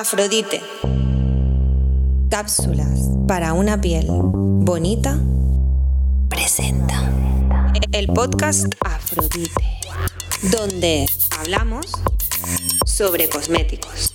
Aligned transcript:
Afrodite. 0.00 0.62
Cápsulas 2.30 3.10
para 3.28 3.52
una 3.52 3.82
piel 3.82 4.06
bonita. 4.08 5.20
Presenta 6.30 7.12
el 7.92 8.06
podcast 8.06 8.64
Afrodite, 8.82 9.62
donde 10.52 11.04
hablamos 11.38 11.84
sobre 12.86 13.28
cosméticos. 13.28 14.14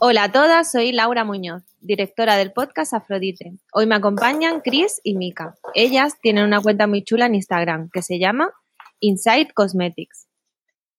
Hola 0.00 0.22
a 0.22 0.30
todas, 0.30 0.70
soy 0.70 0.92
Laura 0.92 1.24
Muñoz, 1.24 1.64
directora 1.80 2.36
del 2.36 2.52
podcast 2.52 2.94
Afrodite. 2.94 3.54
Hoy 3.72 3.86
me 3.86 3.96
acompañan 3.96 4.60
Chris 4.60 5.00
y 5.02 5.16
Mika. 5.16 5.56
Ellas 5.74 6.14
tienen 6.22 6.44
una 6.44 6.60
cuenta 6.60 6.86
muy 6.86 7.02
chula 7.02 7.26
en 7.26 7.34
Instagram 7.34 7.90
que 7.92 8.02
se 8.02 8.20
llama 8.20 8.52
Inside 9.00 9.48
Cosmetics 9.54 10.27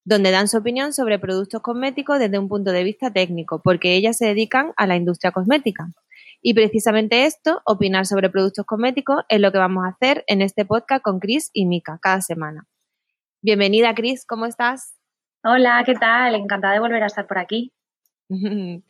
donde 0.10 0.32
dan 0.32 0.48
su 0.48 0.57
opinión 0.57 0.91
sobre 0.91 1.20
productos 1.20 1.62
cosméticos 1.62 2.18
desde 2.18 2.39
un 2.39 2.50
punto 2.50 2.71
de 2.71 2.84
vista 2.84 3.14
técnico, 3.14 3.62
porque 3.64 3.94
ellas 3.94 4.17
se 4.17 4.26
dedican 4.26 4.73
a 4.76 4.88
la 4.88 4.95
industria 4.95 5.31
cosmética. 5.31 5.88
Y 6.41 6.55
precisamente 6.55 7.26
esto, 7.26 7.62
opinar 7.63 8.08
sobre 8.08 8.31
productos 8.31 8.66
cosméticos, 8.66 9.22
es 9.30 9.40
lo 9.40 9.52
que 9.52 9.59
vamos 9.59 9.86
a 9.86 9.90
hacer 9.90 10.23
en 10.26 10.41
este 10.41 10.66
podcast 10.66 11.03
con 11.03 11.20
Chris 11.20 11.52
y 11.53 11.67
Mika 11.67 12.00
cada 12.02 12.22
semana. 12.22 12.66
Bienvenida, 13.44 13.94
Chris, 13.94 14.26
¿cómo 14.26 14.48
estás? 14.48 14.95
Hola, 15.44 15.84
¿qué 15.86 15.94
tal? 15.94 16.34
Encantada 16.34 16.73
de 16.73 16.80
volver 16.80 17.03
a 17.03 17.05
estar 17.05 17.28
por 17.28 17.38
aquí. 17.38 17.72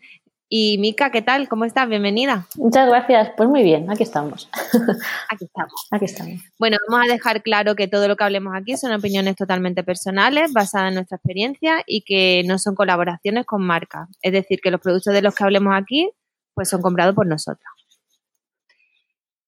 Y 0.52 0.80
Mica, 0.80 1.12
¿qué 1.12 1.22
tal? 1.22 1.48
¿Cómo 1.48 1.64
estás? 1.64 1.88
Bienvenida. 1.88 2.48
Muchas 2.56 2.90
gracias. 2.90 3.32
Pues 3.38 3.48
muy 3.48 3.62
bien, 3.62 3.88
aquí 3.92 4.02
estamos. 4.02 4.50
Aquí 5.30 5.46
estamos. 5.46 5.88
Aquí 5.92 6.06
estamos. 6.06 6.42
Bueno, 6.58 6.78
vamos 6.90 7.08
a 7.08 7.14
dejar 7.14 7.44
claro 7.44 7.76
que 7.76 7.88
todo 7.88 8.08
lo 8.08 8.16
que 8.16 8.24
hablemos 8.24 8.56
aquí 8.56 8.76
son 8.76 8.92
opiniones 8.92 9.36
totalmente 9.36 9.84
personales, 9.84 10.52
basadas 10.52 10.90
en 10.90 10.96
nuestra 10.96 11.18
experiencia 11.18 11.84
y 11.86 12.02
que 12.02 12.42
no 12.48 12.58
son 12.58 12.74
colaboraciones 12.74 13.46
con 13.46 13.62
marcas. 13.62 14.10
Es 14.24 14.32
decir, 14.32 14.60
que 14.60 14.72
los 14.72 14.82
productos 14.82 15.14
de 15.14 15.22
los 15.22 15.36
que 15.36 15.44
hablemos 15.44 15.76
aquí, 15.76 16.10
pues 16.56 16.68
son 16.68 16.82
comprados 16.82 17.14
por 17.14 17.28
nosotros. 17.28 17.70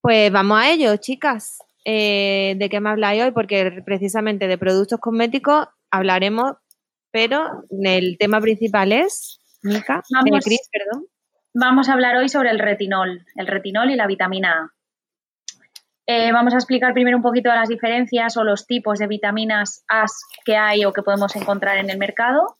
Pues 0.02 0.31
vamos 0.31 0.59
a 0.61 0.70
ello, 0.70 0.95
chicas. 0.98 1.58
Eh, 1.83 2.54
¿De 2.59 2.70
qué 2.70 2.80
me 2.80 2.92
habláis 2.92 3.23
hoy? 3.23 3.31
Porque 3.31 3.81
precisamente 3.83 4.48
de 4.48 4.58
productos 4.59 5.00
cosméticos 5.00 5.66
hablaremos, 5.89 6.58
pero 7.09 7.64
el 7.81 8.17
tema 8.20 8.39
principal 8.39 8.92
es 8.92 9.41
Mica, 9.64 10.02
Vamos, 10.12 10.44
Cris, 10.44 10.70
perdón. 10.72 11.06
vamos 11.54 11.90
a 11.90 11.94
hablar 11.94 12.16
hoy 12.16 12.30
sobre 12.30 12.50
el 12.50 12.59
retinol, 12.59 13.26
el 13.36 13.48
retinol 13.48 13.92
y 13.92 13.95
la 13.95 14.08
vitamina 14.08 14.52
A. 14.54 14.72
Eh, 16.08 16.31
vamos 16.31 16.54
a 16.54 16.58
explicar 16.58 16.94
primero 16.94 17.16
un 17.16 17.23
poquito 17.23 17.50
las 17.50 17.70
diferencias 17.70 18.36
o 18.38 18.44
los 18.44 18.66
tipos 18.66 19.00
de 19.00 19.08
vitaminas 19.08 19.84
A 19.88 20.06
que 20.44 20.58
hay 20.58 20.84
o 20.84 20.92
que 20.92 21.04
podemos 21.04 21.36
encontrar 21.36 21.78
en 21.78 21.89
el 21.89 21.98
mercado. 21.98 22.58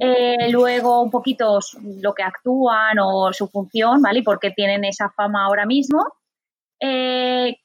Eh, 0.00 0.50
luego 0.50 1.02
un 1.02 1.10
poquito 1.10 1.58
lo 2.00 2.14
que 2.14 2.22
actúan 2.22 2.98
o 3.00 3.32
su 3.32 3.48
función, 3.48 4.02
¿vale? 4.02 4.20
Y 4.20 4.22
por 4.22 4.38
qué 4.40 4.50
tienen 4.50 4.84
esa 4.84 5.10
fama 5.10 5.44
ahora 5.44 5.66
mismo. 5.66 6.04
Eh, 6.80 7.58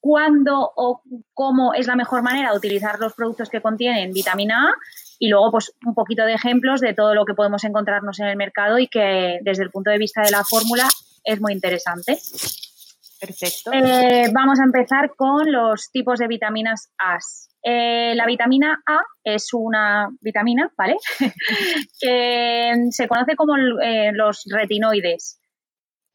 cuándo 0.00 0.72
o 0.76 1.02
cómo 1.34 1.74
es 1.74 1.86
la 1.86 1.96
mejor 1.96 2.22
manera 2.22 2.50
de 2.50 2.56
utilizar 2.56 2.98
los 2.98 3.14
productos 3.14 3.50
que 3.50 3.60
contienen 3.60 4.12
vitamina 4.12 4.68
A 4.68 4.74
y 5.18 5.28
luego 5.28 5.50
pues 5.50 5.72
un 5.84 5.94
poquito 5.94 6.24
de 6.24 6.34
ejemplos 6.34 6.80
de 6.80 6.94
todo 6.94 7.14
lo 7.14 7.24
que 7.24 7.34
podemos 7.34 7.64
encontrarnos 7.64 8.20
en 8.20 8.26
el 8.26 8.36
mercado 8.36 8.78
y 8.78 8.88
que 8.88 9.38
desde 9.42 9.64
el 9.64 9.70
punto 9.70 9.90
de 9.90 9.98
vista 9.98 10.22
de 10.22 10.30
la 10.30 10.44
fórmula 10.44 10.88
es 11.24 11.40
muy 11.40 11.52
interesante. 11.52 12.18
Perfecto. 13.20 13.72
Eh, 13.72 14.30
vamos 14.32 14.60
a 14.60 14.64
empezar 14.64 15.14
con 15.16 15.50
los 15.50 15.90
tipos 15.90 16.20
de 16.20 16.28
vitaminas 16.28 16.90
A. 16.98 17.18
Eh, 17.62 18.14
la 18.14 18.26
vitamina 18.26 18.80
A 18.86 19.00
es 19.24 19.52
una 19.52 20.08
vitamina, 20.20 20.70
¿vale? 20.78 20.96
que 22.00 22.72
se 22.90 23.08
conoce 23.08 23.34
como 23.34 23.56
eh, 23.82 24.12
los 24.14 24.44
retinoides. 24.48 25.40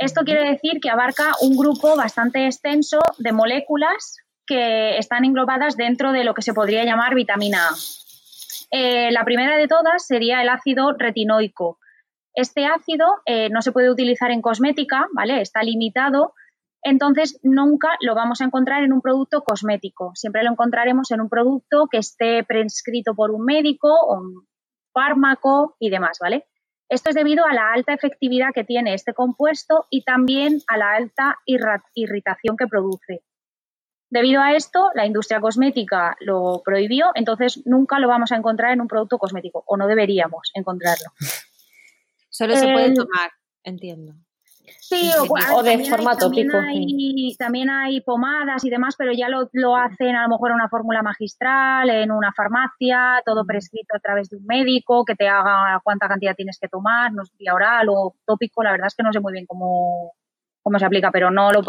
Esto 0.03 0.25
quiere 0.25 0.49
decir 0.51 0.81
que 0.81 0.89
abarca 0.89 1.31
un 1.39 1.55
grupo 1.55 1.95
bastante 1.95 2.45
extenso 2.45 2.99
de 3.19 3.31
moléculas 3.31 4.17
que 4.45 4.97
están 4.97 5.23
englobadas 5.23 5.77
dentro 5.77 6.11
de 6.11 6.25
lo 6.25 6.33
que 6.33 6.41
se 6.41 6.53
podría 6.53 6.83
llamar 6.83 7.15
vitamina 7.15 7.69
A. 7.69 7.75
Eh, 8.69 9.11
la 9.13 9.23
primera 9.23 9.55
de 9.55 9.69
todas 9.69 10.05
sería 10.05 10.41
el 10.41 10.49
ácido 10.49 10.91
retinoico. 10.91 11.79
Este 12.35 12.65
ácido 12.65 13.05
eh, 13.25 13.49
no 13.49 13.61
se 13.61 13.71
puede 13.71 13.89
utilizar 13.89 14.29
en 14.31 14.41
cosmética, 14.41 15.07
¿vale? 15.13 15.39
Está 15.39 15.63
limitado, 15.63 16.33
entonces 16.81 17.39
nunca 17.41 17.95
lo 18.01 18.13
vamos 18.13 18.41
a 18.41 18.43
encontrar 18.43 18.83
en 18.83 18.91
un 18.91 19.01
producto 19.01 19.41
cosmético. 19.41 20.11
Siempre 20.15 20.43
lo 20.43 20.51
encontraremos 20.51 21.11
en 21.11 21.21
un 21.21 21.29
producto 21.29 21.87
que 21.89 21.99
esté 21.99 22.43
prescrito 22.43 23.15
por 23.15 23.31
un 23.31 23.45
médico 23.45 23.87
o 23.87 24.19
un 24.19 24.47
fármaco 24.91 25.77
y 25.79 25.89
demás, 25.89 26.17
¿vale? 26.19 26.45
Esto 26.89 27.09
es 27.09 27.15
debido 27.15 27.45
a 27.45 27.53
la 27.53 27.71
alta 27.71 27.93
efectividad 27.93 28.53
que 28.53 28.63
tiene 28.63 28.93
este 28.93 29.13
compuesto 29.13 29.87
y 29.89 30.03
también 30.03 30.61
a 30.67 30.77
la 30.77 30.93
alta 30.93 31.39
irritación 31.45 32.57
que 32.57 32.67
produce. 32.67 33.23
Debido 34.09 34.41
a 34.41 34.53
esto, 34.53 34.91
la 34.93 35.07
industria 35.07 35.41
cosmética 35.41 36.15
lo 36.19 36.61
prohibió, 36.63 37.11
entonces 37.15 37.65
nunca 37.65 37.97
lo 37.97 38.07
vamos 38.07 38.31
a 38.31 38.35
encontrar 38.35 38.71
en 38.71 38.81
un 38.81 38.87
producto 38.87 39.17
cosmético, 39.17 39.63
o 39.65 39.75
no 39.75 39.87
deberíamos 39.87 40.51
encontrarlo. 40.53 41.07
Solo 42.29 42.55
se 42.55 42.71
puede 42.71 42.93
tomar, 42.93 43.31
entiendo. 43.63 44.13
Sí, 44.79 45.11
o, 45.53 45.63
de 45.63 45.85
forma 45.85 46.17
tópico. 46.17 46.57
También 47.37 47.69
hay 47.69 48.01
pomadas 48.01 48.63
y 48.63 48.69
demás, 48.69 48.95
pero 48.97 49.11
ya 49.13 49.29
lo, 49.29 49.49
lo, 49.53 49.75
hacen 49.75 50.15
a 50.15 50.23
lo 50.23 50.29
mejor 50.29 50.51
en 50.51 50.55
una 50.55 50.69
fórmula 50.69 51.01
magistral, 51.01 51.89
en 51.89 52.11
una 52.11 52.31
farmacia, 52.33 53.21
todo 53.25 53.45
prescrito 53.45 53.95
a 53.95 53.99
través 53.99 54.29
de 54.29 54.37
un 54.37 54.45
médico 54.45 55.03
que 55.05 55.15
te 55.15 55.27
haga 55.27 55.79
cuánta 55.83 56.07
cantidad 56.07 56.35
tienes 56.35 56.57
que 56.59 56.67
tomar, 56.67 57.11
no 57.13 57.23
es 57.23 57.31
vía 57.37 57.53
oral 57.53 57.89
o 57.89 58.15
tópico. 58.25 58.63
La 58.63 58.71
verdad 58.71 58.87
es 58.87 58.95
que 58.95 59.03
no 59.03 59.11
sé 59.11 59.19
muy 59.19 59.33
bien 59.33 59.45
cómo, 59.45 60.13
cómo 60.63 60.79
se 60.79 60.85
aplica, 60.85 61.11
pero 61.11 61.29
no 61.29 61.51
lo 61.51 61.61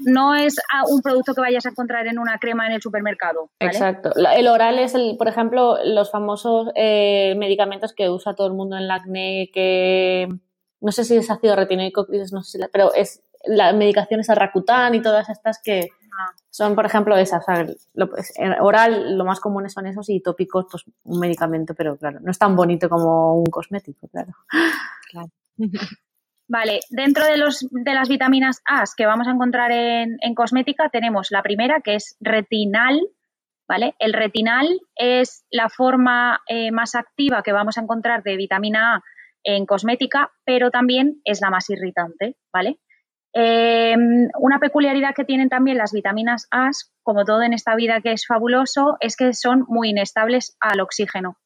no 0.00 0.34
es 0.34 0.56
un 0.88 1.00
producto 1.00 1.34
que 1.34 1.40
vayas 1.40 1.66
a 1.66 1.70
encontrar 1.70 2.06
en 2.06 2.18
una 2.18 2.38
crema 2.38 2.66
en 2.66 2.72
el 2.72 2.82
supermercado. 2.82 3.50
Exacto. 3.58 4.12
El 4.14 4.46
oral 4.46 4.78
es, 4.78 4.94
el, 4.94 5.16
por 5.16 5.28
ejemplo, 5.28 5.78
los 5.84 6.10
famosos 6.10 6.70
eh, 6.74 7.34
medicamentos 7.36 7.94
que 7.94 8.10
usa 8.10 8.34
todo 8.34 8.46
el 8.46 8.52
mundo 8.52 8.76
en 8.76 8.82
el 8.84 8.90
acné, 8.90 9.50
que 9.52 10.28
no 10.82 10.92
sé 10.92 11.04
si 11.04 11.16
es 11.16 11.30
ácido 11.30 11.56
retinoico, 11.56 12.06
no 12.32 12.42
sé 12.42 12.58
si 12.58 12.64
pero 12.72 12.92
es 12.92 13.22
la 13.44 13.72
medicación 13.72 14.20
es 14.20 14.28
Rakután 14.28 14.94
y 14.94 15.02
todas 15.02 15.28
estas 15.28 15.60
que 15.62 15.88
ah. 16.18 16.30
son, 16.50 16.74
por 16.74 16.86
ejemplo, 16.86 17.16
esas. 17.16 17.44
Pues, 17.94 18.34
oral, 18.60 19.16
lo 19.16 19.24
más 19.24 19.40
comunes 19.40 19.72
son 19.72 19.86
esos 19.86 20.08
y 20.10 20.20
tópicos, 20.20 20.66
pues 20.70 20.84
un 21.04 21.20
medicamento, 21.20 21.74
pero 21.74 21.96
claro, 21.96 22.20
no 22.20 22.30
es 22.30 22.38
tan 22.38 22.54
bonito 22.54 22.88
como 22.88 23.36
un 23.36 23.46
cosmético, 23.46 24.08
claro. 24.08 24.32
Claro. 25.10 25.30
Vale, 26.48 26.80
dentro 26.90 27.24
de, 27.24 27.38
los, 27.38 27.66
de 27.70 27.94
las 27.94 28.10
vitaminas 28.10 28.60
A 28.66 28.84
que 28.94 29.06
vamos 29.06 29.26
a 29.26 29.30
encontrar 29.30 29.72
en, 29.72 30.18
cosmética 30.34 30.90
tenemos 30.90 31.30
la 31.30 31.42
primera 31.42 31.80
que 31.80 31.94
es 31.94 32.16
retinal, 32.20 33.00
¿vale? 33.66 33.94
El 33.98 34.12
retinal 34.12 34.68
es 34.94 35.46
la 35.50 35.70
forma 35.70 36.42
eh, 36.46 36.70
más 36.70 36.94
activa 36.94 37.42
que 37.42 37.52
vamos 37.52 37.78
a 37.78 37.80
encontrar 37.80 38.22
de 38.22 38.36
vitamina 38.36 38.96
A 38.96 39.02
en 39.44 39.66
cosmética, 39.66 40.30
pero 40.44 40.70
también 40.70 41.20
es 41.24 41.40
la 41.40 41.50
más 41.50 41.68
irritante, 41.70 42.36
¿vale? 42.52 42.78
Em, 43.34 44.28
una 44.38 44.58
peculiaridad 44.58 45.14
que 45.14 45.24
tienen 45.24 45.48
también 45.48 45.78
las 45.78 45.92
vitaminas 45.92 46.46
A, 46.50 46.70
como 47.02 47.24
todo 47.24 47.42
en 47.42 47.54
esta 47.54 47.74
vida 47.74 48.00
que 48.02 48.12
es 48.12 48.26
fabuloso, 48.26 48.96
es 49.00 49.16
que 49.16 49.32
son 49.32 49.64
muy 49.68 49.90
inestables 49.90 50.56
al 50.60 50.80
oxígeno. 50.80 51.38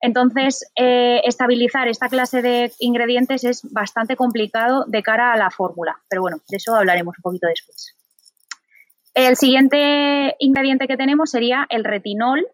Entonces, 0.00 0.70
eh, 0.76 1.22
estabilizar 1.24 1.88
esta 1.88 2.10
clase 2.10 2.42
de 2.42 2.70
ingredientes 2.78 3.42
es 3.44 3.62
bastante 3.72 4.16
complicado 4.16 4.84
de 4.86 5.02
cara 5.02 5.32
a 5.32 5.36
la 5.38 5.50
fórmula, 5.50 5.96
pero 6.10 6.20
bueno, 6.20 6.38
de 6.46 6.58
eso 6.58 6.74
hablaremos 6.74 7.16
un 7.16 7.22
poquito 7.22 7.46
después. 7.46 7.96
El 9.14 9.36
siguiente 9.36 10.36
ingrediente 10.40 10.88
que 10.88 10.98
tenemos 10.98 11.30
sería 11.30 11.66
el 11.70 11.84
retinol, 11.84 12.46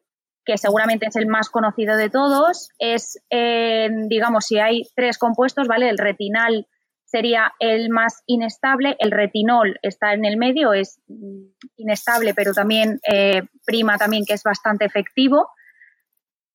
que 0.50 0.59
seguramente 0.59 1.06
es 1.06 1.15
el 1.15 1.28
más 1.28 1.49
conocido 1.49 1.97
de 1.97 2.11
todos. 2.11 2.71
Es, 2.81 3.22
eh, 3.31 3.88
digamos, 4.09 4.47
si 4.47 4.59
hay 4.59 4.83
tres 4.97 5.16
compuestos, 5.16 5.69
¿vale? 5.69 5.89
El 5.89 5.97
retinal 5.97 6.66
sería 7.04 7.53
el 7.60 7.89
más 7.89 8.24
inestable, 8.27 8.97
el 8.98 9.13
retinol 9.13 9.78
está 9.83 10.13
en 10.13 10.24
el 10.24 10.36
medio, 10.36 10.72
es 10.72 11.01
inestable, 11.77 12.34
pero 12.34 12.53
también 12.53 12.98
eh, 13.09 13.42
prima 13.65 13.97
también 13.97 14.24
que 14.27 14.34
es 14.34 14.42
bastante 14.42 14.84
efectivo. 14.84 15.47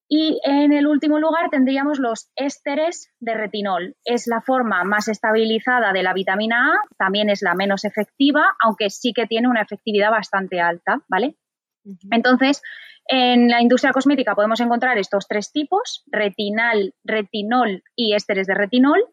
Y 0.09 0.41
en 0.43 0.73
el 0.73 0.87
último 0.87 1.17
lugar 1.17 1.49
tendríamos 1.49 1.97
los 1.97 2.29
ésteres 2.35 3.13
de 3.21 3.33
retinol. 3.33 3.95
Es 4.03 4.27
la 4.27 4.41
forma 4.41 4.83
más 4.83 5.07
estabilizada 5.07 5.93
de 5.93 6.03
la 6.03 6.13
vitamina 6.13 6.73
A, 6.73 6.95
también 6.97 7.29
es 7.29 7.41
la 7.41 7.55
menos 7.55 7.85
efectiva, 7.85 8.43
aunque 8.61 8.89
sí 8.89 9.13
que 9.13 9.25
tiene 9.25 9.47
una 9.47 9.61
efectividad 9.61 10.11
bastante 10.11 10.59
alta, 10.59 10.99
¿vale? 11.07 11.37
Entonces, 12.11 12.61
en 13.07 13.49
la 13.49 13.61
industria 13.61 13.93
cosmética 13.93 14.35
podemos 14.35 14.59
encontrar 14.59 14.97
estos 14.97 15.27
tres 15.27 15.51
tipos, 15.51 16.03
retinal, 16.07 16.93
retinol 17.03 17.83
y 17.95 18.15
ésteres 18.15 18.47
de 18.47 18.55
retinol. 18.55 19.03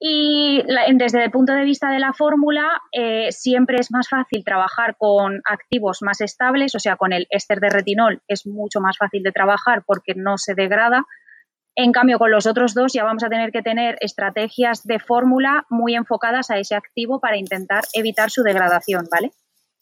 Y 0.00 0.64
desde 0.94 1.24
el 1.24 1.30
punto 1.30 1.52
de 1.52 1.62
vista 1.62 1.88
de 1.90 2.00
la 2.00 2.12
fórmula, 2.12 2.82
eh, 2.90 3.30
siempre 3.30 3.78
es 3.78 3.92
más 3.92 4.08
fácil 4.08 4.42
trabajar 4.44 4.96
con 4.98 5.42
activos 5.48 5.98
más 6.02 6.20
estables, 6.20 6.74
o 6.74 6.80
sea, 6.80 6.96
con 6.96 7.12
el 7.12 7.28
éster 7.30 7.60
de 7.60 7.70
retinol 7.70 8.20
es 8.26 8.46
mucho 8.46 8.80
más 8.80 8.98
fácil 8.98 9.22
de 9.22 9.30
trabajar 9.30 9.84
porque 9.86 10.14
no 10.16 10.38
se 10.38 10.54
degrada. 10.54 11.04
En 11.76 11.92
cambio, 11.92 12.18
con 12.18 12.32
los 12.32 12.46
otros 12.46 12.74
dos 12.74 12.92
ya 12.94 13.04
vamos 13.04 13.22
a 13.22 13.28
tener 13.28 13.52
que 13.52 13.62
tener 13.62 13.96
estrategias 14.00 14.82
de 14.84 14.98
fórmula 14.98 15.66
muy 15.70 15.94
enfocadas 15.94 16.50
a 16.50 16.58
ese 16.58 16.74
activo 16.74 17.20
para 17.20 17.36
intentar 17.36 17.84
evitar 17.92 18.30
su 18.30 18.42
degradación, 18.42 19.06
¿vale? 19.08 19.30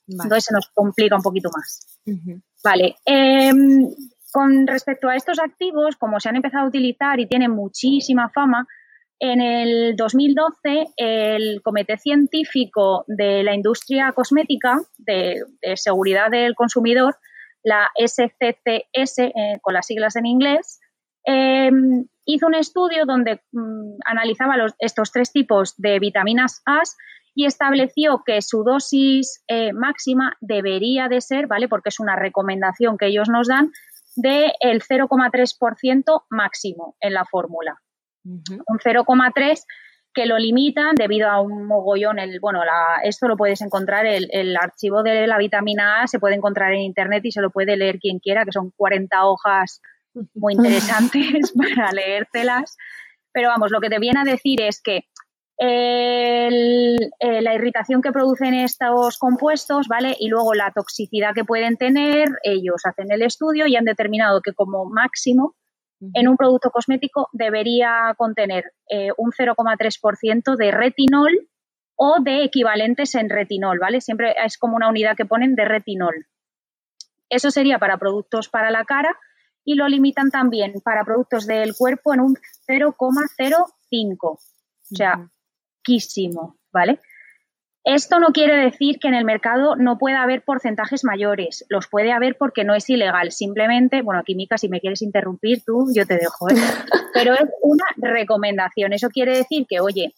Entonces 0.06 0.44
se 0.44 0.54
nos 0.54 0.68
complica 0.74 1.16
un 1.16 1.22
poquito 1.22 1.48
más. 1.54 2.00
Vale. 2.62 2.96
Em, 3.04 3.88
con 4.32 4.66
respecto 4.66 5.08
a 5.08 5.16
estos 5.16 5.38
activos, 5.38 5.96
como 5.96 6.20
se 6.20 6.28
han 6.28 6.36
empezado 6.36 6.64
a 6.64 6.68
utilizar 6.68 7.20
y 7.20 7.26
tienen 7.26 7.50
muchísima 7.50 8.30
fama, 8.30 8.66
en 9.18 9.40
el 9.40 9.94
2012 9.94 10.86
el 10.96 11.62
Comité 11.62 11.96
Científico 11.96 13.04
de 13.06 13.44
la 13.44 13.54
Industria 13.54 14.12
Cosmética 14.12 14.80
de, 14.98 15.44
Seguridad 15.76 16.28
del 16.30 16.56
Consumidor, 16.56 17.16
la 17.62 17.88
SCCS, 17.96 19.18
eh, 19.18 19.32
con 19.60 19.74
las 19.74 19.86
siglas 19.86 20.16
en 20.16 20.26
inglés, 20.26 20.80
em, 21.24 22.06
hizo 22.24 22.46
un 22.48 22.54
estudio 22.54 23.06
donde 23.06 23.40
mm, 23.52 23.98
analizaba 24.04 24.56
estos 24.80 25.12
tres 25.12 25.30
tipos 25.30 25.74
de 25.76 26.00
vitaminas 26.00 26.62
A 26.66 26.82
y 27.34 27.46
estableció 27.46 28.22
que 28.24 28.42
su 28.42 28.62
dosis 28.62 29.42
eh, 29.48 29.72
máxima 29.72 30.36
debería 30.40 31.08
de 31.08 31.20
ser, 31.20 31.46
¿vale? 31.46 31.68
Porque 31.68 31.88
es 31.88 32.00
una 32.00 32.16
recomendación 32.16 32.98
que 32.98 33.06
ellos 33.06 33.28
nos 33.28 33.48
dan, 33.48 33.70
del 34.14 34.82
0,3% 34.82 36.24
máximo 36.28 36.96
en 37.00 37.14
la 37.14 37.24
fórmula. 37.24 37.80
Un 38.24 38.78
0,3 38.78 39.64
que 40.14 40.26
lo 40.26 40.38
limitan 40.38 40.94
debido 40.94 41.28
a 41.28 41.40
un 41.40 41.66
mogollón. 41.66 42.18
El, 42.18 42.38
bueno, 42.40 42.64
la, 42.64 43.00
esto 43.02 43.28
lo 43.28 43.36
puedes 43.36 43.62
encontrar, 43.62 44.06
el, 44.06 44.28
el, 44.30 44.56
archivo 44.56 45.02
de 45.02 45.26
la 45.26 45.38
vitamina 45.38 46.02
A 46.02 46.06
se 46.06 46.18
puede 46.18 46.34
encontrar 46.34 46.72
en 46.72 46.80
internet 46.80 47.24
y 47.24 47.32
se 47.32 47.40
lo 47.40 47.50
puede 47.50 47.76
leer 47.76 47.98
quien 47.98 48.18
quiera, 48.18 48.44
que 48.44 48.52
son 48.52 48.70
40 48.76 49.24
hojas 49.24 49.80
muy 50.34 50.52
interesantes 50.56 51.52
para 51.56 51.92
leértelas. 51.92 52.76
Pero 53.32 53.48
vamos, 53.48 53.70
lo 53.70 53.80
que 53.80 53.88
te 53.88 53.98
viene 53.98 54.20
a 54.20 54.24
decir 54.24 54.60
es 54.60 54.82
que 54.82 55.06
eh, 55.64 57.40
la 57.40 57.54
irritación 57.54 58.02
que 58.02 58.10
producen 58.10 58.54
estos 58.54 59.16
compuestos, 59.18 59.86
¿vale? 59.86 60.16
Y 60.18 60.28
luego 60.28 60.54
la 60.54 60.72
toxicidad 60.72 61.34
que 61.34 61.44
pueden 61.44 61.76
tener, 61.76 62.28
ellos 62.42 62.82
hacen 62.84 63.12
el 63.12 63.22
estudio 63.22 63.66
y 63.68 63.76
han 63.76 63.84
determinado 63.84 64.40
que 64.42 64.54
como 64.54 64.84
máximo 64.86 65.54
en 66.14 66.26
un 66.26 66.36
producto 66.36 66.70
cosmético 66.70 67.28
debería 67.32 68.12
contener 68.16 68.72
eh, 68.88 69.10
un 69.16 69.30
0,3% 69.30 70.56
de 70.56 70.70
retinol 70.72 71.48
o 71.94 72.16
de 72.20 72.42
equivalentes 72.42 73.14
en 73.14 73.30
retinol, 73.30 73.78
¿vale? 73.78 74.00
Siempre 74.00 74.34
es 74.44 74.58
como 74.58 74.74
una 74.74 74.88
unidad 74.88 75.16
que 75.16 75.26
ponen 75.26 75.54
de 75.54 75.64
retinol. 75.64 76.26
Eso 77.28 77.52
sería 77.52 77.78
para 77.78 77.98
productos 77.98 78.48
para 78.48 78.72
la 78.72 78.84
cara 78.84 79.16
y 79.64 79.76
lo 79.76 79.86
limitan 79.86 80.30
también 80.30 80.74
para 80.84 81.04
productos 81.04 81.46
del 81.46 81.74
cuerpo 81.76 82.14
en 82.14 82.20
un 82.20 82.36
0,05. 82.66 84.18
O 84.22 84.38
sea, 84.96 85.30
¿vale? 86.72 87.00
Esto 87.84 88.20
no 88.20 88.28
quiere 88.28 88.56
decir 88.56 89.00
que 89.00 89.08
en 89.08 89.14
el 89.14 89.24
mercado 89.24 89.74
no 89.74 89.98
pueda 89.98 90.22
haber 90.22 90.42
porcentajes 90.42 91.02
mayores. 91.04 91.64
Los 91.68 91.88
puede 91.88 92.12
haber 92.12 92.36
porque 92.36 92.62
no 92.62 92.74
es 92.74 92.88
ilegal. 92.88 93.32
Simplemente, 93.32 94.02
bueno, 94.02 94.20
aquí 94.20 94.36
si 94.56 94.68
me 94.68 94.80
quieres 94.80 95.02
interrumpir 95.02 95.62
tú, 95.64 95.88
yo 95.92 96.06
te 96.06 96.14
dejo. 96.14 96.48
¿eh? 96.48 96.54
Pero 97.14 97.34
es 97.34 97.48
una 97.60 97.84
recomendación. 97.96 98.92
Eso 98.92 99.08
quiere 99.08 99.36
decir 99.36 99.66
que, 99.68 99.80
oye, 99.80 100.14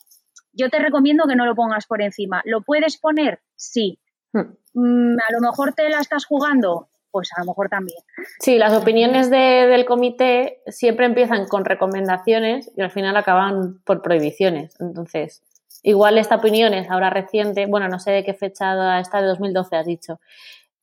yo 0.53 0.69
te 0.69 0.79
recomiendo 0.79 1.25
que 1.27 1.37
no 1.37 1.47
lo 1.47 1.55
pongas 1.55 1.87
por 1.87 2.03
encima. 2.03 2.43
¿Lo 2.45 2.61
puedes 2.61 2.99
poner? 2.99 3.41
Sí. 3.57 3.99
Hmm. 4.33 4.53
Mm, 4.75 5.17
a 5.19 5.33
lo 5.33 5.41
mejor 5.41 5.73
te 5.73 5.89
la 5.89 6.01
estás 6.01 6.27
jugando, 6.27 6.91
pues 7.11 7.31
a 7.35 7.41
lo 7.41 7.47
mejor 7.47 7.71
también. 7.71 7.99
Sí, 8.41 8.59
las 8.59 8.75
opiniones 8.75 9.31
del 9.31 9.87
comité 9.87 10.61
siempre 10.67 11.07
empiezan 11.07 11.47
con 11.47 11.65
recomendaciones 11.65 12.71
y 12.77 12.83
al 12.83 12.91
final 12.91 13.17
acaban 13.17 13.81
por 13.85 14.03
prohibiciones. 14.03 14.77
Entonces, 14.81 15.43
Igual 15.87 16.17
esta 16.17 16.37
opinión 16.37 16.73
es 16.73 16.91
ahora 16.91 17.11
reciente, 17.11 17.67
bueno, 17.67 17.89
no 17.89 17.99
sé 17.99 18.11
de 18.11 18.25
qué 18.25 18.33
fecha 18.33 18.99
está, 19.01 19.21
de 19.21 19.27
2012 19.27 19.77
has 19.77 19.85
dicho, 19.85 20.19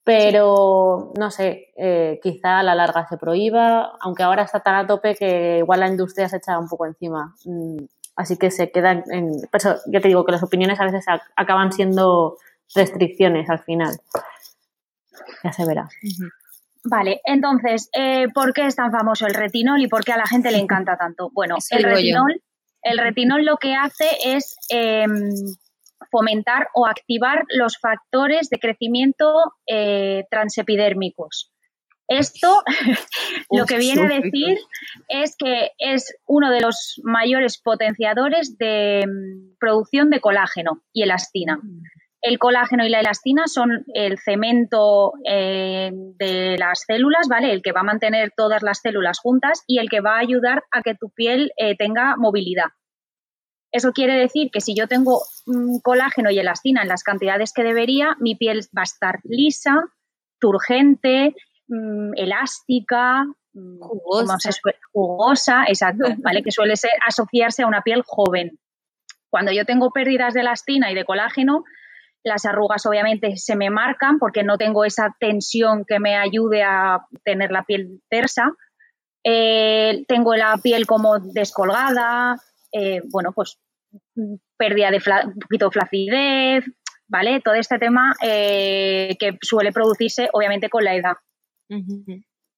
pero 0.04 1.12
no 1.18 1.32
sé, 1.32 1.74
eh, 1.76 2.20
quizá 2.22 2.60
a 2.60 2.64
la 2.64 2.76
larga 2.76 3.08
se 3.08 3.18
prohíba, 3.18 3.98
aunque 4.00 4.22
ahora 4.22 4.44
está 4.44 4.60
tan 4.60 4.76
a 4.76 4.86
tope 4.86 5.16
que 5.16 5.58
igual 5.58 5.80
la 5.80 5.88
industria 5.88 6.30
se 6.30 6.38
echa 6.38 6.60
un 6.60 6.70
poco 6.70 6.86
encima. 6.86 7.34
Mm, 7.46 7.78
así 8.16 8.38
que 8.38 8.52
se 8.52 8.72
quedan 8.72 9.04
en... 9.08 9.32
Pero 9.52 9.78
yo 9.88 10.02
te 10.02 10.08
digo 10.08 10.24
que 10.24 10.34
las 10.34 10.44
opiniones 10.44 10.80
a 10.80 10.86
veces 10.86 11.04
acaban 11.36 11.72
siendo 11.72 12.38
restricciones 12.76 13.50
al 13.50 13.60
final. 13.64 13.96
Ya 15.44 15.52
se 15.52 15.66
verá. 15.66 15.90
Vale, 16.84 17.22
entonces, 17.26 17.90
eh, 17.94 18.28
¿por 18.32 18.54
qué 18.54 18.68
es 18.68 18.76
tan 18.76 18.92
famoso 18.92 19.26
el 19.26 19.34
retinol 19.34 19.82
y 19.82 19.88
por 19.88 20.04
qué 20.04 20.14
a 20.14 20.18
la 20.18 20.28
gente 20.28 20.52
le 20.52 20.60
encanta 20.60 20.96
tanto? 20.96 21.32
Bueno, 21.34 21.56
el 21.72 21.84
retinol... 21.84 22.40
El 22.84 22.98
retinol 22.98 23.46
lo 23.46 23.58
que 23.58 23.76
hace 23.76 24.08
es 24.24 24.56
em, 24.70 25.12
fomentar 26.10 26.68
o 26.74 26.88
activar 26.88 27.44
los 27.50 27.78
factores 27.78 28.50
de 28.50 28.60
crecimiento 28.60 29.54
eh, 29.68 30.26
transepidérmicos. 30.30 31.52
Esto 32.08 32.62
lo 33.52 33.66
que 33.66 33.78
viene 33.78 34.02
a 34.02 34.20
decir 34.20 34.58
es 35.08 35.36
que 35.38 35.72
es 35.78 36.14
uno 36.26 36.52
de 36.52 36.60
los 36.60 37.00
mayores 37.04 37.58
potenciadores 37.58 38.58
de 38.58 39.02
em, 39.02 39.56
producción 39.60 40.10
de 40.10 40.20
colágeno 40.20 40.82
y 40.92 41.04
elastina. 41.04 41.60
Mm. 42.24 42.30
El 42.30 42.40
colágeno 42.40 42.86
y 42.86 42.90
la 42.90 43.00
elastina 43.00 43.48
son 43.48 43.86
el 43.94 44.18
cemento 44.20 45.14
eh, 45.26 45.92
de 45.94 46.58
las 46.58 46.84
células, 46.86 47.28
¿vale? 47.28 47.52
El 47.52 47.62
que 47.62 47.72
va 47.72 47.82
a 47.82 47.84
mantener 47.84 48.32
todas 48.36 48.64
las 48.64 48.80
células 48.80 49.20
juntas 49.20 49.64
y 49.68 49.80
el 49.80 49.90
que 49.90 50.02
va 50.02 50.16
a 50.16 50.20
ayudar 50.20 50.64
a 50.72 50.82
que 50.82 50.96
tu 50.96 51.10
piel 51.10 51.52
eh, 51.58 51.76
tenga 51.76 52.16
movilidad. 52.18 52.68
Eso 53.72 53.94
quiere 53.94 54.16
decir 54.16 54.50
que 54.52 54.60
si 54.60 54.76
yo 54.76 54.88
tengo 54.88 55.22
mm, 55.46 55.80
colágeno 55.82 56.30
y 56.30 56.40
elastina 56.40 56.82
en 56.82 56.90
las 56.90 57.04
cantidades 57.04 57.54
que 57.54 57.64
debería, 57.64 58.18
mi 58.20 58.36
piel 58.36 58.62
va 58.78 58.82
a 58.82 58.84
estar 58.84 59.20
lisa, 59.24 59.86
turgente, 60.40 61.36
mm, 61.68 62.12
elástica, 62.18 63.26
jugosa. 63.54 64.50
jugosa, 64.92 65.64
exacto, 65.68 66.06
¿vale? 66.24 66.44
Que 66.44 66.52
suele 66.52 66.76
ser 66.76 66.92
asociarse 67.08 67.64
a 67.64 67.68
una 67.68 67.82
piel 67.82 68.04
joven. 68.06 68.60
Cuando 69.30 69.54
yo 69.54 69.66
tengo 69.66 69.92
pérdidas 69.92 70.34
de 70.34 70.42
elastina 70.42 70.92
y 70.92 70.96
de 70.96 71.06
colágeno, 71.06 71.64
las 72.24 72.46
arrugas 72.46 72.86
obviamente 72.86 73.38
se 73.38 73.56
me 73.56 73.70
marcan 73.70 74.20
porque 74.20 74.44
no 74.44 74.58
tengo 74.58 74.86
esa 74.86 75.16
tensión 75.20 75.86
que 75.86 76.00
me 76.00 76.16
ayude 76.16 76.64
a 76.64 77.06
tener 77.24 77.52
la 77.52 77.64
piel 77.64 78.02
tersa. 78.10 78.54
Eh, 79.24 80.04
tengo 80.08 80.36
la 80.36 80.58
piel 80.58 80.86
como 80.86 81.20
descolgada, 81.20 82.38
eh, 82.72 83.02
bueno, 83.12 83.32
pues 83.34 83.60
pérdida 84.58 84.92
de 84.92 85.02
un 85.26 85.40
poquito 85.40 85.72
flacidez, 85.72 86.66
¿vale? 87.08 87.42
Todo 87.42 87.56
este 87.56 87.78
tema 87.78 88.14
eh, 88.22 89.16
que 89.20 89.38
suele 89.42 89.72
producirse 89.72 90.30
obviamente 90.34 90.70
con 90.70 90.84
la 90.84 90.96
edad. 90.96 91.16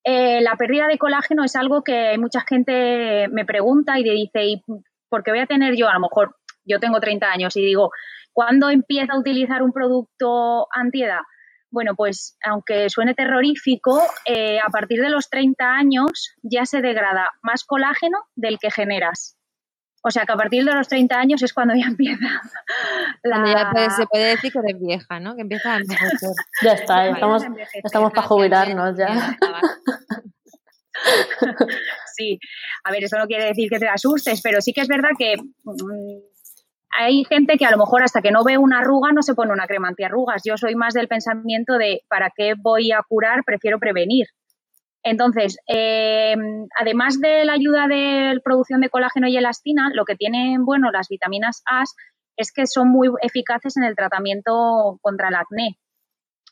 la 0.06 0.56
pérdida 0.58 0.88
de 0.88 0.98
colágeno 0.98 1.44
es 1.44 1.56
algo 1.56 1.84
que 1.84 2.18
mucha 2.18 2.42
gente 2.42 3.28
me 3.30 3.46
pregunta 3.46 4.00
y 4.00 4.04
dice, 4.04 4.46
¿y 4.46 4.64
por 5.10 5.24
qué 5.24 5.32
voy 5.32 5.40
a 5.40 5.48
tener 5.48 5.76
yo? 5.76 5.88
A 5.88 5.94
lo 5.94 6.02
mejor 6.02 6.36
yo 6.66 6.80
tengo 6.80 7.00
30 7.00 7.32
años 7.32 7.56
y 7.58 7.62
digo, 7.62 7.92
¿Cuándo 8.34 8.70
empieza 8.70 9.14
a 9.14 9.20
utilizar 9.20 9.62
un 9.62 9.72
producto 9.72 10.68
antiedad? 10.72 11.22
Bueno, 11.72 11.96
pues 11.96 12.38
aunque 12.44 12.90
suene 12.90 13.14
terrorífico, 13.16 14.02
eh, 14.26 14.60
a 14.60 14.70
partir 14.70 15.02
de 15.02 15.10
los 15.10 15.30
30 15.30 15.66
años 15.66 16.36
ya 16.44 16.66
se 16.66 16.82
degrada 16.82 17.30
más 17.42 17.64
colágeno 17.64 18.18
del 18.36 18.60
que 18.60 18.70
generas. 18.70 19.38
O 20.06 20.12
sea 20.12 20.26
que 20.26 20.34
a 20.34 20.36
partir 20.36 20.66
de 20.66 20.74
los 20.74 20.88
30 20.88 21.18
años 21.18 21.42
es 21.42 21.54
cuando 21.54 21.74
ya 21.76 21.86
empieza. 21.88 22.42
La... 23.24 23.72
ya 23.74 23.90
se 23.90 24.06
puede 24.06 24.32
decir 24.32 24.52
que 24.52 24.60
eres 24.60 24.80
vieja, 24.80 25.20
¿no? 25.20 25.36
Que 25.36 25.42
empieza 25.42 25.74
a 25.74 25.78
envejecer. 25.78 26.30
Ya 26.62 26.74
está, 26.74 27.08
estamos, 27.08 27.44
estamos 27.84 28.12
para 28.12 28.28
jubilarnos 28.28 28.98
ya. 28.98 29.38
Sí, 32.16 32.40
a 32.84 32.92
ver, 32.92 33.04
eso 33.04 33.18
no 33.18 33.26
quiere 33.26 33.46
decir 33.46 33.68
que 33.70 33.80
te 33.80 33.88
asustes, 33.88 34.40
pero 34.42 34.62
sí 34.62 34.72
que 34.72 34.82
es 34.82 34.88
verdad 34.88 35.10
que 35.18 35.36
mm, 35.36 36.20
hay 36.98 37.24
gente 37.26 37.58
que 37.58 37.66
a 37.66 37.72
lo 37.72 37.78
mejor 37.78 38.04
hasta 38.04 38.22
que 38.22 38.32
no 38.32 38.44
ve 38.44 38.58
una 38.58 38.80
arruga 38.80 39.12
no 39.12 39.22
se 39.22 39.34
pone 39.34 39.52
una 39.52 39.68
crema 39.68 39.88
antiarrugas. 39.88 40.42
Yo 40.46 40.58
soy 40.58 40.76
más 40.76 40.94
del 40.94 41.08
pensamiento 41.08 41.78
de 41.78 42.02
¿para 42.08 42.32
qué 42.36 42.54
voy 42.58 42.92
a 42.92 43.02
curar? 43.08 43.44
Prefiero 43.46 43.80
prevenir. 43.80 44.28
Entonces, 45.04 45.58
eh, 45.68 46.36
además 46.80 47.20
de 47.20 47.44
la 47.44 47.54
ayuda 47.54 47.88
de 47.88 48.40
producción 48.44 48.80
de 48.80 48.90
colágeno 48.90 49.28
y 49.28 49.36
elastina, 49.36 49.90
lo 49.94 50.06
que 50.06 50.16
tienen 50.16 50.64
bueno 50.66 50.92
las 50.92 51.10
vitaminas 51.10 51.62
A 51.70 51.84
es 52.38 52.52
que 52.52 52.66
son 52.68 52.90
muy 52.90 53.10
eficaces 53.22 53.76
en 53.78 53.84
el 53.84 53.96
tratamiento 53.96 54.98
contra 55.02 55.28
el 55.28 55.36
acné. 55.36 55.78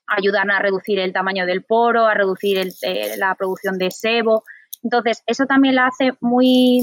Ayudan 0.06 0.52
a 0.52 0.60
reducir 0.60 1.00
el 1.00 1.14
tamaño 1.14 1.46
del 1.46 1.64
poro, 1.64 2.06
a 2.06 2.14
reducir 2.14 2.68
eh, 2.82 3.16
la 3.18 3.34
producción 3.36 3.78
de 3.78 3.90
sebo. 3.90 4.44
Entonces, 4.84 5.24
eso 5.28 5.46
también 5.46 5.76
la 5.76 5.88
hace 5.88 6.14
muy 6.20 6.82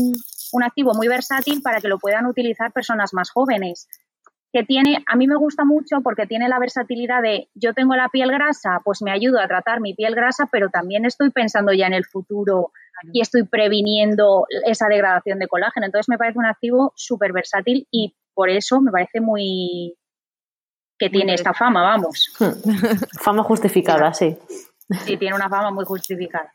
un 0.52 0.62
activo 0.62 0.95
muy 0.95 1.09
versátil 1.09 1.62
para 1.62 1.81
que 1.81 1.88
lo 1.88 1.99
puedan 1.99 2.26
utilizar 2.26 2.73
personas 2.73 3.12
más 3.14 3.31
jóvenes. 3.31 3.88
que 4.50 4.64
tiene, 4.64 5.05
a 5.07 5.14
mí 5.14 5.26
me 5.26 5.37
gusta 5.37 5.64
mucho 5.67 6.00
porque 6.02 6.26
tiene 6.26 6.49
la 6.49 6.59
versatilidad 6.59 7.21
de 7.21 7.50
yo 7.55 7.75
tengo 7.75 7.95
la 7.95 8.09
piel 8.09 8.31
grasa, 8.33 8.81
pues 8.83 9.02
me 9.02 9.11
ayuda 9.11 9.45
a 9.45 9.49
tratar 9.49 9.81
mi 9.81 9.93
piel 9.93 10.14
grasa, 10.14 10.49
pero 10.50 10.71
también 10.71 11.05
estoy 11.05 11.31
pensando 11.31 11.73
ya 11.75 11.87
en 11.87 11.93
el 11.93 12.07
futuro 12.07 12.73
y 13.12 13.21
estoy 13.21 13.45
previniendo 13.45 14.47
esa 14.64 14.88
degradación 14.88 15.38
de 15.38 15.49
colágeno. 15.49 15.87
Entonces 15.87 16.09
me 16.09 16.17
parece 16.17 16.38
un 16.38 16.47
activo 16.47 16.93
súper 16.97 17.33
versátil 17.33 17.87
y 17.90 18.17
por 18.35 18.49
eso 18.49 18.81
me 18.81 18.90
parece 18.90 19.21
muy 19.21 19.97
que 20.99 21.11
tiene 21.11 21.35
esta 21.35 21.55
fama, 21.55 21.83
vamos. 21.83 22.35
fama 23.21 23.43
justificada, 23.43 24.12
sí. 24.12 24.37
Sí, 25.05 25.17
tiene 25.17 25.37
una 25.37 25.49
fama 25.49 25.71
muy 25.71 25.85
justificada. 25.85 26.52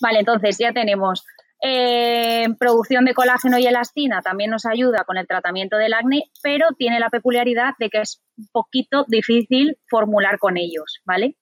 Vale, 0.00 0.18
entonces 0.18 0.58
ya 0.58 0.72
tenemos 0.72 1.24
eh, 1.68 2.46
producción 2.60 3.04
de 3.04 3.14
colágeno 3.14 3.58
y 3.58 3.66
elastina 3.66 4.22
también 4.22 4.50
nos 4.50 4.66
ayuda 4.66 5.02
con 5.04 5.16
el 5.16 5.26
tratamiento 5.26 5.76
del 5.76 5.94
acné, 5.94 6.30
pero 6.40 6.68
tiene 6.78 7.00
la 7.00 7.10
peculiaridad 7.10 7.74
de 7.80 7.90
que 7.90 8.02
es 8.02 8.22
un 8.38 8.46
poquito 8.52 9.04
difícil 9.08 9.76
formular 9.88 10.38
con 10.38 10.56
ellos, 10.56 11.00
¿vale? 11.04 11.36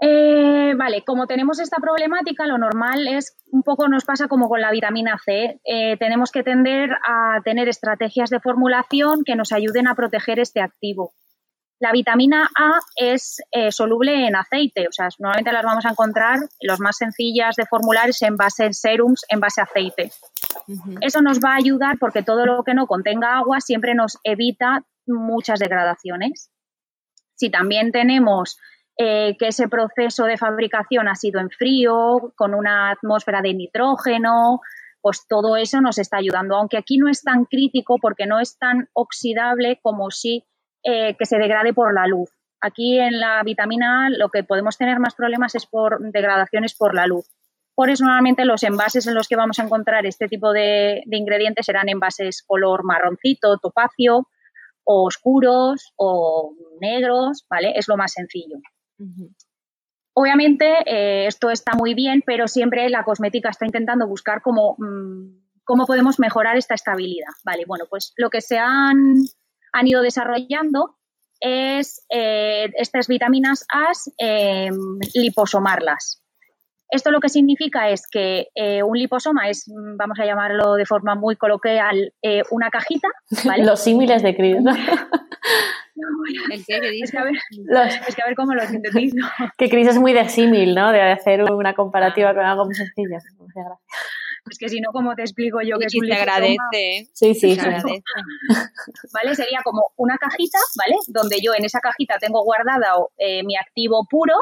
Eh, 0.00 0.74
vale, 0.76 1.02
como 1.04 1.26
tenemos 1.26 1.58
esta 1.58 1.78
problemática, 1.78 2.46
lo 2.46 2.56
normal 2.56 3.08
es 3.08 3.36
un 3.50 3.64
poco 3.64 3.88
nos 3.88 4.04
pasa 4.04 4.28
como 4.28 4.48
con 4.48 4.60
la 4.60 4.70
vitamina 4.70 5.18
C. 5.24 5.60
Eh, 5.64 5.96
tenemos 5.98 6.30
que 6.30 6.44
tender 6.44 6.90
a 7.04 7.40
tener 7.44 7.68
estrategias 7.68 8.30
de 8.30 8.38
formulación 8.38 9.24
que 9.24 9.34
nos 9.34 9.50
ayuden 9.50 9.88
a 9.88 9.96
proteger 9.96 10.38
este 10.38 10.60
activo. 10.60 11.14
La 11.80 11.92
vitamina 11.92 12.50
A 12.58 12.78
es 12.94 13.40
eh, 13.50 13.72
soluble 13.72 14.26
en 14.26 14.36
aceite, 14.36 14.86
o 14.86 14.92
sea, 14.92 15.08
normalmente 15.18 15.50
las 15.50 15.64
vamos 15.64 15.86
a 15.86 15.90
encontrar, 15.90 16.38
los 16.60 16.78
más 16.78 16.98
sencillas 16.98 17.56
de 17.56 17.64
formular 17.64 18.10
es 18.10 18.20
en 18.20 18.36
base 18.36 18.66
en 18.66 18.74
serums, 18.74 19.24
en 19.30 19.40
base 19.40 19.62
a 19.62 19.64
aceite. 19.64 20.12
Eso 21.00 21.22
nos 21.22 21.40
va 21.40 21.52
a 21.52 21.56
ayudar 21.56 21.96
porque 21.98 22.22
todo 22.22 22.44
lo 22.44 22.62
que 22.64 22.74
no 22.74 22.86
contenga 22.86 23.38
agua 23.38 23.60
siempre 23.60 23.94
nos 23.94 24.18
evita 24.24 24.84
muchas 25.06 25.58
degradaciones. 25.58 26.50
Si 27.34 27.50
también 27.50 27.92
tenemos 27.92 28.58
eh, 28.98 29.36
que 29.38 29.48
ese 29.48 29.66
proceso 29.66 30.24
de 30.24 30.36
fabricación 30.36 31.08
ha 31.08 31.14
sido 31.14 31.40
en 31.40 31.48
frío, 31.48 32.34
con 32.36 32.54
una 32.54 32.90
atmósfera 32.90 33.40
de 33.40 33.54
nitrógeno, 33.54 34.60
pues 35.00 35.26
todo 35.26 35.56
eso 35.56 35.80
nos 35.80 35.96
está 35.96 36.18
ayudando, 36.18 36.56
aunque 36.56 36.76
aquí 36.76 36.98
no 36.98 37.08
es 37.08 37.22
tan 37.22 37.46
crítico 37.46 37.96
porque 38.02 38.26
no 38.26 38.38
es 38.38 38.58
tan 38.58 38.90
oxidable 38.92 39.80
como 39.82 40.10
si 40.10 40.44
eh, 40.82 41.16
que 41.18 41.26
se 41.26 41.38
degrade 41.38 41.74
por 41.74 41.94
la 41.94 42.06
luz. 42.06 42.30
Aquí 42.60 42.98
en 42.98 43.20
la 43.20 43.42
vitamina 43.42 44.06
A 44.06 44.10
lo 44.10 44.28
que 44.28 44.44
podemos 44.44 44.76
tener 44.76 44.98
más 44.98 45.14
problemas 45.14 45.54
es 45.54 45.66
por 45.66 46.00
degradaciones 46.00 46.74
por 46.74 46.94
la 46.94 47.06
luz. 47.06 47.26
Por 47.74 47.88
eso 47.88 48.04
normalmente 48.04 48.44
los 48.44 48.62
envases 48.62 49.06
en 49.06 49.14
los 49.14 49.28
que 49.28 49.36
vamos 49.36 49.58
a 49.58 49.62
encontrar 49.62 50.04
este 50.04 50.28
tipo 50.28 50.52
de, 50.52 51.02
ingredientes 51.10 51.64
serán 51.64 51.88
envases 51.88 52.42
color 52.46 52.84
marroncito, 52.84 53.56
topacio, 53.56 54.28
o 54.84 55.06
oscuros 55.06 55.92
o 55.96 56.54
negros, 56.80 57.46
¿vale? 57.48 57.72
Es 57.76 57.88
lo 57.88 57.96
más 57.96 58.12
sencillo. 58.12 58.58
Obviamente 60.12 60.66
eh, 60.84 61.26
esto 61.26 61.50
está 61.50 61.72
muy 61.74 61.94
bien, 61.94 62.22
pero 62.26 62.48
siempre 62.48 62.90
la 62.90 63.04
cosmética 63.04 63.48
está 63.48 63.64
intentando 63.64 64.06
buscar 64.06 64.42
cómo, 64.42 64.76
mm, 64.78 65.62
cómo 65.64 65.86
podemos 65.86 66.18
mejorar 66.18 66.56
esta 66.56 66.74
estabilidad. 66.74 67.32
Vale, 67.44 67.64
bueno, 67.66 67.84
pues 67.88 68.12
lo 68.16 68.28
que 68.28 68.40
se 68.40 68.58
han 68.58 69.14
han 69.72 69.86
ido 69.86 70.02
desarrollando 70.02 70.96
es 71.40 72.04
eh, 72.10 72.68
estas 72.76 73.08
vitaminas 73.08 73.64
A, 73.72 73.92
em, 74.18 74.98
liposomarlas. 75.14 76.22
Esto 76.90 77.10
lo 77.12 77.20
que 77.20 77.28
significa 77.28 77.88
es 77.88 78.06
que 78.10 78.48
eh, 78.54 78.82
un 78.82 78.98
liposoma 78.98 79.48
es, 79.48 79.70
vamos 79.96 80.18
a 80.18 80.24
llamarlo 80.26 80.74
de 80.74 80.84
forma 80.84 81.14
muy 81.14 81.36
coloquial, 81.36 82.12
eh, 82.20 82.42
una 82.50 82.68
cajita. 82.68 83.08
Los 83.58 83.80
símiles 83.80 84.22
de 84.22 84.34
Cris. 84.34 84.56
es, 86.52 86.66
que 86.66 86.74
a 86.74 86.80
ver, 87.24 87.34
es 88.08 88.14
que 88.14 88.22
a 88.22 88.26
ver 88.26 88.34
cómo 88.34 88.54
lo 88.54 88.66
sintetizo. 88.66 89.16
que 89.58 89.68
Cris 89.68 89.88
es 89.88 89.98
muy 89.98 90.12
de 90.12 90.28
símil, 90.28 90.74
¿no? 90.74 90.90
De 90.90 91.00
hacer 91.00 91.44
una 91.44 91.74
comparativa 91.74 92.34
con 92.34 92.44
algo 92.44 92.64
muy 92.64 92.74
sencillo. 92.74 93.18
Es 94.48 94.58
que 94.58 94.68
si 94.68 94.80
no, 94.80 94.90
¿cómo 94.92 95.14
te 95.14 95.22
explico 95.22 95.60
yo 95.62 95.78
que 95.78 95.86
es 95.86 95.94
un 95.94 96.06
Se 96.06 96.14
agradece. 96.14 97.08
Sí, 97.12 97.34
sí, 97.34 97.54
se 97.54 97.60
agradece. 97.60 98.02
¿Vale? 99.12 99.34
Sería 99.34 99.60
como 99.64 99.92
una 99.96 100.16
cajita, 100.16 100.58
¿vale? 100.76 100.94
Donde 101.08 101.38
yo 101.42 101.52
en 101.54 101.64
esa 101.64 101.80
cajita 101.80 102.18
tengo 102.18 102.42
guardado 102.44 103.10
eh, 103.18 103.42
mi 103.44 103.56
activo 103.56 104.06
puro 104.08 104.34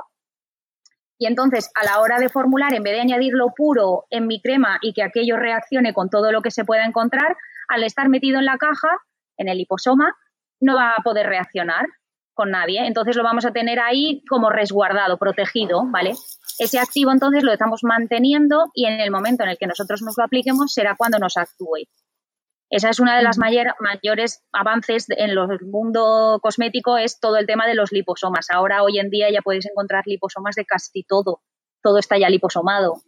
y 1.19 1.27
entonces 1.27 1.71
a 1.75 1.85
la 1.85 2.01
hora 2.01 2.19
de 2.19 2.29
formular, 2.29 2.75
en 2.75 2.85
vez 2.85 2.95
de 2.95 3.01
añadirlo 3.01 3.53
puro 3.57 4.07
en 4.11 4.27
mi 4.29 4.41
crema 4.41 4.79
y 4.81 4.93
que 4.93 5.03
aquello 5.03 5.37
reaccione 5.37 5.93
con 5.93 6.11
todo 6.11 6.31
lo 6.31 6.43
que 6.43 6.53
se 6.53 6.65
pueda 6.65 6.85
encontrar, 6.85 7.37
al 7.69 7.83
estar 7.83 8.09
metido 8.09 8.39
en 8.39 8.45
la 8.45 8.57
caja, 8.57 8.89
en 9.37 9.49
el 9.49 9.59
liposoma, 9.59 10.15
no 10.61 10.77
va 10.77 10.93
a 10.93 11.03
poder 11.03 11.27
reaccionar 11.27 11.87
con 12.35 12.53
nadie. 12.53 12.87
Entonces 12.87 13.17
lo 13.17 13.25
vamos 13.25 13.45
a 13.45 13.53
tener 13.53 13.81
ahí 13.81 14.23
como 14.31 14.49
resguardado, 14.49 15.19
protegido, 15.19 15.83
¿vale? 15.87 16.15
Ese 16.59 16.79
activo 16.81 17.13
entonces 17.13 17.45
lo 17.45 17.53
estamos 17.53 17.85
manteniendo 17.85 18.71
y 18.75 18.87
en 18.87 19.01
el 19.01 19.11
momento 19.11 19.45
en 19.45 19.51
el 19.51 19.59
que 19.59 19.69
nosotros 19.69 20.03
nos 20.03 20.19
lo 20.19 20.25
apliquemos 20.25 20.73
será 20.73 20.97
cuando 20.97 21.19
nos 21.19 21.37
actúe. 21.37 21.87
Esa 22.71 22.91
es 22.91 23.01
una 23.01 23.17
de 23.17 23.23
las 23.23 23.39
mayores 23.39 24.45
avances 24.53 25.07
en 25.09 25.31
el 25.31 25.39
mundo 25.63 26.39
cosmético, 26.43 26.99
es 26.99 27.19
todo 27.19 27.39
el 27.39 27.47
tema 27.47 27.67
de 27.67 27.75
los 27.75 27.93
liposomas. 27.93 28.49
Ahora, 28.51 28.83
hoy 28.83 28.99
en 28.99 29.09
día, 29.09 29.31
ya 29.31 29.41
podéis 29.41 29.67
encontrar 29.67 30.03
liposomas 30.07 30.55
de 30.55 30.67
casi 30.67 31.03
todo. 31.03 31.41
Todo 31.83 31.99
está 31.99 32.19
ya 32.19 32.29
liposomado. 32.29 33.01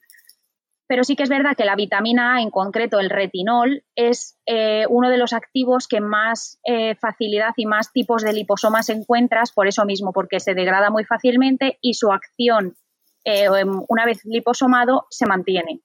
Pero 0.86 1.04
sí 1.04 1.14
que 1.14 1.24
es 1.24 1.28
verdad 1.28 1.56
que 1.56 1.66
la 1.66 1.76
vitamina 1.76 2.36
A, 2.36 2.40
en 2.40 2.50
concreto 2.50 2.98
el 3.00 3.10
retinol, 3.10 3.84
es 3.94 4.40
eh, 4.46 4.86
uno 4.88 5.10
de 5.10 5.18
los 5.18 5.34
activos 5.34 5.86
que 5.86 6.00
más 6.00 6.58
eh, 6.64 6.94
facilidad 6.94 7.52
y 7.56 7.66
más 7.66 7.92
tipos 7.92 8.22
de 8.22 8.32
liposomas 8.32 8.88
encuentras, 8.88 9.52
por 9.52 9.68
eso 9.68 9.84
mismo, 9.84 10.12
porque 10.12 10.40
se 10.40 10.54
degrada 10.54 10.90
muy 10.90 11.04
fácilmente 11.04 11.78
y 11.82 11.94
su 11.94 12.10
acción, 12.10 12.76
eh, 13.24 13.48
una 13.88 14.06
vez 14.06 14.24
liposomado, 14.24 15.06
se 15.10 15.26
mantiene. 15.26 15.80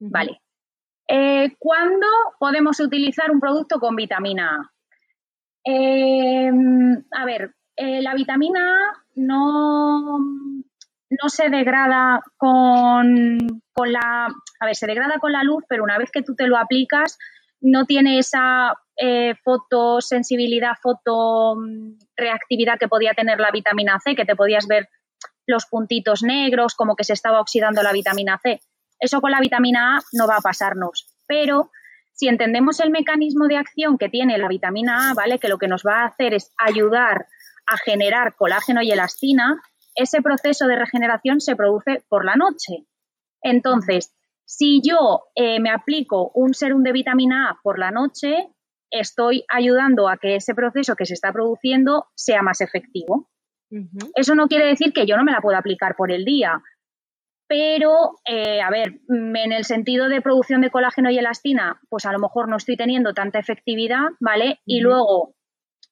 Vale. 0.00 0.40
¿Cuándo 1.58 2.06
podemos 2.38 2.80
utilizar 2.80 3.30
un 3.30 3.38
producto 3.38 3.78
con 3.78 3.94
vitamina 3.94 4.56
A? 4.56 4.70
a 5.66 7.24
ver, 7.24 7.54
la 7.76 8.14
vitamina 8.14 8.90
A 8.90 9.04
no 9.14 10.18
no 11.22 11.28
se 11.28 11.48
degrada 11.48 12.22
con, 12.36 13.38
la, 13.86 14.26
a 14.60 14.66
ver, 14.66 14.76
se 14.76 14.86
degrada 14.86 15.18
con 15.18 15.32
la 15.32 15.42
luz, 15.42 15.64
pero 15.68 15.82
una 15.82 15.98
vez 15.98 16.10
que 16.10 16.22
tú 16.22 16.34
te 16.34 16.46
lo 16.46 16.56
aplicas, 16.56 17.18
no 17.60 17.84
tiene 17.86 18.18
esa 18.18 18.74
eh, 18.96 19.34
fotosensibilidad, 19.42 20.72
fotoreactividad 20.82 22.78
que 22.78 22.88
podía 22.88 23.12
tener 23.14 23.40
la 23.40 23.50
vitamina 23.50 23.98
C, 24.00 24.14
que 24.14 24.24
te 24.24 24.36
podías 24.36 24.66
ver 24.66 24.88
los 25.46 25.66
puntitos 25.66 26.22
negros, 26.22 26.74
como 26.74 26.96
que 26.96 27.04
se 27.04 27.12
estaba 27.12 27.40
oxidando 27.40 27.82
la 27.82 27.92
vitamina 27.92 28.38
C. 28.42 28.60
Eso 28.98 29.20
con 29.20 29.30
la 29.30 29.40
vitamina 29.40 29.96
A 29.96 30.00
no 30.12 30.26
va 30.26 30.36
a 30.36 30.40
pasarnos. 30.40 31.06
Pero 31.26 31.70
si 32.12 32.28
entendemos 32.28 32.80
el 32.80 32.90
mecanismo 32.90 33.48
de 33.48 33.56
acción 33.56 33.98
que 33.98 34.08
tiene 34.08 34.38
la 34.38 34.48
vitamina 34.48 35.10
A, 35.10 35.14
¿vale? 35.14 35.38
Que 35.38 35.48
lo 35.48 35.58
que 35.58 35.68
nos 35.68 35.82
va 35.82 36.02
a 36.02 36.06
hacer 36.06 36.34
es 36.34 36.52
ayudar 36.58 37.26
a 37.66 37.76
generar 37.78 38.36
colágeno 38.36 38.82
y 38.82 38.90
elastina, 38.90 39.60
ese 39.94 40.22
proceso 40.22 40.66
de 40.66 40.76
regeneración 40.76 41.40
se 41.40 41.56
produce 41.56 42.04
por 42.08 42.24
la 42.24 42.36
noche. 42.36 42.86
Entonces, 43.42 44.14
si 44.44 44.80
yo 44.82 45.24
eh, 45.34 45.60
me 45.60 45.70
aplico 45.70 46.30
un 46.34 46.54
serum 46.54 46.82
de 46.82 46.92
vitamina 46.92 47.50
A 47.50 47.58
por 47.62 47.78
la 47.78 47.90
noche, 47.90 48.48
estoy 48.90 49.44
ayudando 49.48 50.08
a 50.08 50.16
que 50.18 50.36
ese 50.36 50.54
proceso 50.54 50.96
que 50.96 51.06
se 51.06 51.14
está 51.14 51.32
produciendo 51.32 52.06
sea 52.14 52.42
más 52.42 52.60
efectivo. 52.60 53.28
Eso 54.14 54.34
no 54.34 54.48
quiere 54.48 54.66
decir 54.66 54.92
que 54.92 55.06
yo 55.06 55.16
no 55.16 55.24
me 55.24 55.32
la 55.32 55.40
pueda 55.40 55.58
aplicar 55.58 55.96
por 55.96 56.12
el 56.12 56.24
día, 56.24 56.62
pero, 57.46 58.16
eh, 58.24 58.62
a 58.62 58.70
ver, 58.70 59.00
mm, 59.08 59.36
en 59.36 59.52
el 59.52 59.64
sentido 59.64 60.08
de 60.08 60.22
producción 60.22 60.60
de 60.60 60.70
colágeno 60.70 61.10
y 61.10 61.18
elastina, 61.18 61.80
pues 61.88 62.06
a 62.06 62.12
lo 62.12 62.18
mejor 62.18 62.48
no 62.48 62.56
estoy 62.56 62.76
teniendo 62.76 63.12
tanta 63.12 63.38
efectividad, 63.38 64.08
¿vale? 64.20 64.60
Y 64.64 64.80
luego 64.80 65.34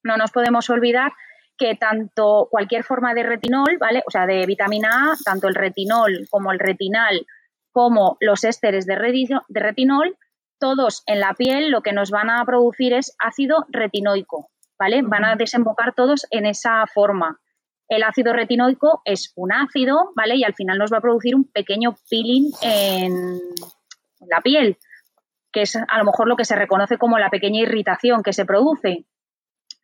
no 0.03 0.17
nos 0.17 0.31
podemos 0.31 0.71
olvidar 0.71 1.13
que 1.59 1.75
tanto 1.75 2.49
cualquier 2.51 2.85
forma 2.85 3.15
de 3.15 3.23
retinol, 3.23 3.77
¿vale? 3.79 4.03
O 4.07 4.11
sea, 4.11 4.27
de 4.27 4.47
vitamina 4.47 5.13
A, 5.13 5.17
tanto 5.25 5.49
el 5.49 5.55
retinol 5.55 6.27
como 6.31 6.53
el 6.53 6.59
retinal, 6.59 7.27
como 7.71 8.17
los 8.21 8.45
ésteres 8.45 8.87
de, 8.87 8.97
retinol, 9.49 10.17
todos 10.59 11.03
en 11.07 11.21
la 11.21 11.35
piel 11.35 11.71
lo 11.71 11.83
que 11.83 11.93
nos 11.93 12.11
van 12.11 12.31
a 12.31 12.45
producir 12.45 12.95
es 12.95 13.15
ácido 13.19 13.67
retinoico, 13.69 14.51
¿vale? 14.79 15.03
Van 15.03 15.25
a 15.25 15.37
desembocar 15.37 15.95
todos 15.95 16.27
en 16.31 16.47
esa 16.47 16.87
forma. 16.87 17.39
El 17.93 18.05
ácido 18.05 18.33
retinoico 18.33 19.03
es 19.05 19.33
un 19.37 19.53
ácido, 19.53 20.13
¿vale? 20.17 20.37
Y 20.37 20.45
al 20.45 20.55
final 20.55 20.79
nos 20.79 20.93
va 20.93 20.99
a 20.99 21.03
producir 21.03 21.35
un 21.35 21.45
pequeño 21.45 21.95
peeling 22.09 22.51
en 22.63 23.41
la 24.29 24.41
piel, 24.43 24.79
que 25.53 25.63
es 25.63 25.77
a 25.77 25.99
lo 25.99 26.05
mejor 26.05 26.29
lo 26.29 26.37
que 26.37 26.45
se 26.45 26.57
reconoce 26.57 26.97
como 26.97 27.19
la 27.19 27.31
pequeña 27.31 27.61
irritación 27.61 28.23
que 28.23 28.33
se 28.33 28.45
produce. 28.45 29.05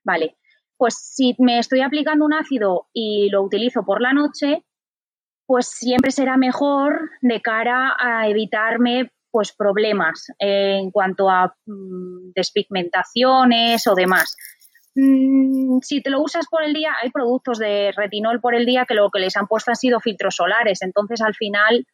Vale 0.05 0.39
pues 0.79 0.97
si 0.97 1.35
me 1.39 1.59
estoy 1.59 1.83
aplicando 1.83 2.25
un 2.25 2.33
ácido 2.33 2.87
y 2.95 3.29
lo 3.31 3.43
utilizo 3.43 3.85
por 3.85 4.01
la 4.01 4.13
noche, 4.13 4.65
pues 5.45 5.67
siempre 5.67 6.13
será 6.13 6.37
mejor 6.37 7.11
de 7.21 7.43
cara 7.43 7.97
a 7.99 8.29
evitarme 8.29 9.11
pues 9.31 9.53
problemas 9.53 10.29
en 10.39 10.91
cuanto 10.91 11.29
a 11.29 11.55
mm, 11.67 12.33
despigmentaciones 12.35 13.87
o 13.87 13.95
demás. 13.95 14.37
Mm, 15.01 15.79
si 15.83 16.03
te 16.03 16.11
lo 16.11 16.21
usas 16.21 16.49
por 16.49 16.65
el 16.65 16.73
día, 16.73 16.93
hay 17.01 17.11
productos 17.11 17.61
de 17.61 17.93
retinol 17.97 18.41
por 18.41 18.57
el 18.57 18.67
día 18.67 18.85
que 18.85 18.95
lo 18.95 19.11
que 19.11 19.21
les 19.21 19.37
han 19.37 19.47
puesto 19.47 19.71
han 19.71 19.77
sido 19.77 20.01
filtros 20.01 20.35
solares. 20.35 20.83
Entonces, 20.83 21.21
al 21.21 21.37
final, 21.37 21.87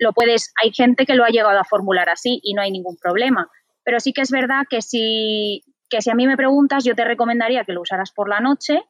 lo 0.00 0.12
puedes, 0.12 0.52
hay 0.60 0.72
gente 0.72 1.06
que 1.06 1.14
lo 1.14 1.24
ha 1.24 1.28
llegado 1.28 1.56
a 1.56 1.64
formular 1.64 2.08
así 2.08 2.40
y 2.42 2.54
no 2.54 2.62
hay 2.62 2.72
ningún 2.72 2.96
problema. 2.96 3.48
Pero 3.84 4.00
sí 4.00 4.12
que 4.12 4.22
es 4.22 4.32
verdad 4.32 4.64
que 4.68 4.82
si, 4.82 5.62
que 5.88 6.02
si 6.02 6.10
a 6.10 6.16
mí 6.16 6.26
me 6.26 6.36
preguntas, 6.36 6.82
yo 6.82 6.96
te 6.96 7.04
recomendaría 7.04 7.64
que 7.64 7.72
lo 7.72 7.82
usaras 7.82 8.10
por 8.10 8.28
la 8.28 8.40
noche, 8.40 8.82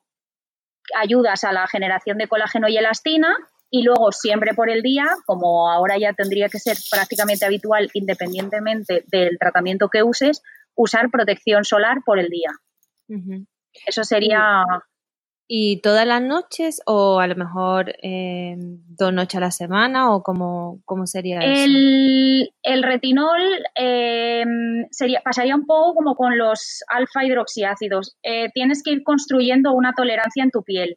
ayudas 0.98 1.44
a 1.44 1.52
la 1.52 1.66
generación 1.66 2.16
de 2.16 2.28
colágeno 2.28 2.66
y 2.66 2.78
elastina 2.78 3.36
y 3.68 3.82
luego 3.82 4.10
siempre 4.10 4.54
por 4.54 4.70
el 4.70 4.80
día, 4.80 5.04
como 5.26 5.70
ahora 5.70 5.98
ya 5.98 6.14
tendría 6.14 6.48
que 6.48 6.58
ser 6.58 6.78
prácticamente 6.90 7.44
habitual 7.44 7.90
independientemente 7.92 9.04
del 9.08 9.38
tratamiento 9.38 9.90
que 9.90 10.02
uses, 10.02 10.42
usar 10.74 11.10
protección 11.10 11.64
solar 11.64 11.98
por 12.06 12.18
el 12.18 12.30
día. 12.30 12.50
Eso 13.86 14.04
sería... 14.04 14.64
¿Y 15.52 15.80
todas 15.80 16.06
las 16.06 16.22
noches 16.22 16.80
o 16.86 17.18
a 17.18 17.26
lo 17.26 17.34
mejor 17.34 17.92
eh, 18.04 18.54
dos 18.56 19.12
noches 19.12 19.34
a 19.34 19.40
la 19.40 19.50
semana 19.50 20.14
o 20.14 20.22
cómo, 20.22 20.80
cómo 20.84 21.08
sería 21.08 21.40
el, 21.40 22.44
eso? 22.44 22.54
El 22.62 22.84
retinol 22.84 23.40
eh, 23.74 24.44
sería, 24.92 25.20
pasaría 25.24 25.56
un 25.56 25.66
poco 25.66 25.94
como 25.96 26.14
con 26.14 26.38
los 26.38 26.84
alfa 26.86 27.24
hidroxiácidos. 27.24 28.16
Eh, 28.22 28.50
tienes 28.54 28.84
que 28.84 28.92
ir 28.92 29.02
construyendo 29.02 29.72
una 29.72 29.92
tolerancia 29.92 30.44
en 30.44 30.52
tu 30.52 30.62
piel. 30.62 30.96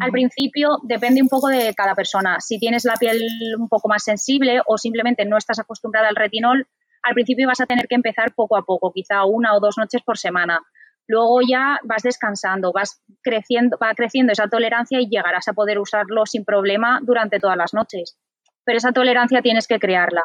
Al 0.00 0.12
principio 0.12 0.78
depende 0.84 1.20
un 1.20 1.28
poco 1.28 1.48
de 1.48 1.74
cada 1.74 1.96
persona. 1.96 2.36
Si 2.40 2.60
tienes 2.60 2.84
la 2.84 2.94
piel 2.94 3.20
un 3.58 3.68
poco 3.68 3.88
más 3.88 4.04
sensible 4.04 4.60
o 4.66 4.76
simplemente 4.78 5.24
no 5.24 5.38
estás 5.38 5.58
acostumbrada 5.58 6.08
al 6.08 6.14
retinol, 6.14 6.68
al 7.02 7.14
principio 7.14 7.48
vas 7.48 7.60
a 7.60 7.66
tener 7.66 7.88
que 7.88 7.94
empezar 7.94 8.34
poco 8.34 8.56
a 8.56 8.62
poco, 8.62 8.92
quizá 8.92 9.24
una 9.24 9.56
o 9.56 9.60
dos 9.60 9.76
noches 9.78 10.02
por 10.04 10.18
semana. 10.18 10.60
Luego 11.08 11.40
ya 11.40 11.80
vas 11.84 12.02
descansando, 12.02 12.70
vas 12.72 13.02
creciendo, 13.22 13.78
va 13.82 13.94
creciendo 13.94 14.32
esa 14.32 14.46
tolerancia 14.48 15.00
y 15.00 15.08
llegarás 15.08 15.48
a 15.48 15.54
poder 15.54 15.78
usarlo 15.78 16.26
sin 16.26 16.44
problema 16.44 17.00
durante 17.02 17.40
todas 17.40 17.56
las 17.56 17.72
noches. 17.72 18.18
Pero 18.64 18.76
esa 18.76 18.92
tolerancia 18.92 19.40
tienes 19.40 19.66
que 19.66 19.78
crearla. 19.78 20.24